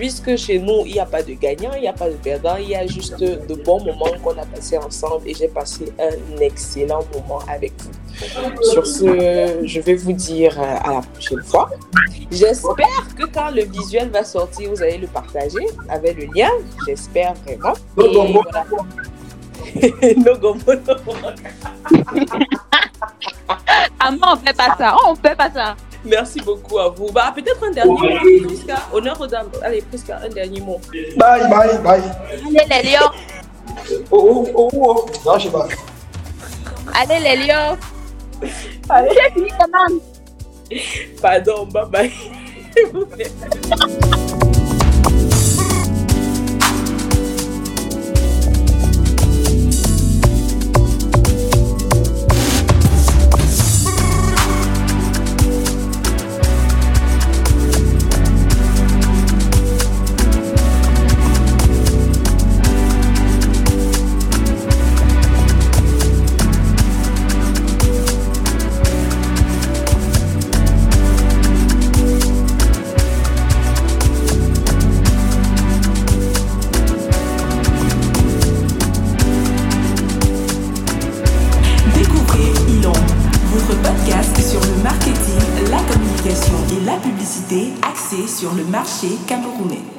Puisque 0.00 0.34
chez 0.34 0.58
nous, 0.58 0.86
il 0.86 0.94
n'y 0.94 0.98
a 0.98 1.04
pas 1.04 1.22
de 1.22 1.34
gagnant, 1.34 1.72
il 1.74 1.82
n'y 1.82 1.86
a 1.86 1.92
pas 1.92 2.08
de 2.08 2.14
perdant, 2.14 2.56
il 2.56 2.70
y 2.70 2.74
a 2.74 2.86
juste 2.86 3.20
de 3.20 3.54
bons 3.54 3.84
moments 3.84 4.10
qu'on 4.24 4.30
a 4.30 4.46
passés 4.46 4.78
ensemble 4.78 5.28
et 5.28 5.34
j'ai 5.34 5.48
passé 5.48 5.92
un 6.00 6.40
excellent 6.40 7.04
moment 7.12 7.40
avec 7.46 7.74
vous. 7.82 7.90
Sur 8.62 8.86
ce, 8.86 9.60
je 9.62 9.80
vais 9.80 9.96
vous 9.96 10.14
dire 10.14 10.58
euh, 10.58 10.88
à 10.88 10.94
la 10.94 11.00
prochaine 11.02 11.42
fois. 11.42 11.68
J'espère 12.30 13.14
que 13.14 13.26
quand 13.26 13.50
le 13.50 13.64
visuel 13.64 14.08
va 14.08 14.24
sortir, 14.24 14.70
vous 14.70 14.82
allez 14.82 14.96
le 14.96 15.06
partager 15.06 15.66
avec 15.90 16.16
le 16.16 16.32
lien. 16.34 16.48
J'espère 16.86 17.34
vraiment. 17.44 17.74
Et 17.98 18.32
voilà. 18.32 18.64
No 20.16 20.38
gombo, 20.38 20.72
no. 20.72 20.94
Ah 23.98 24.10
non, 24.10 24.28
on 24.32 24.36
fait 24.36 24.56
pas 24.56 24.74
ça. 24.78 24.96
Oh, 24.96 25.08
on 25.10 25.14
fait 25.14 25.36
pas 25.36 25.50
ça. 25.50 25.76
Merci 26.04 26.40
beaucoup 26.40 26.78
à 26.78 26.88
vous. 26.88 27.10
Bah, 27.12 27.32
peut-être 27.34 27.62
un 27.64 27.70
dernier 27.70 27.92
mot, 27.92 28.46
Prisca. 28.46 28.76
Honneur 28.92 29.20
aux 29.20 29.26
dames. 29.26 29.50
Allez, 29.62 29.82
Prisca, 29.82 30.20
un 30.24 30.28
dernier 30.28 30.60
mot. 30.60 30.80
Bye, 31.16 31.48
bye, 31.48 31.78
bye. 31.82 32.02
Allez 32.32 32.82
les 32.82 32.90
lions. 32.90 33.10
Oh, 34.10 34.46
oh, 34.46 34.48
oh, 34.54 34.70
oh. 34.72 35.06
Non, 35.24 35.38
je 35.38 35.44
sais 35.44 35.50
pas. 35.50 35.68
Allez 36.94 37.20
les 37.20 37.46
lions. 37.46 37.76
J'ai 38.42 39.32
fini 39.34 39.50
comment 39.58 40.00
Pardon, 41.20 41.66
bye 41.66 41.86
bye. 41.86 42.12
marché 89.00 89.16
camerounais. 89.26 89.89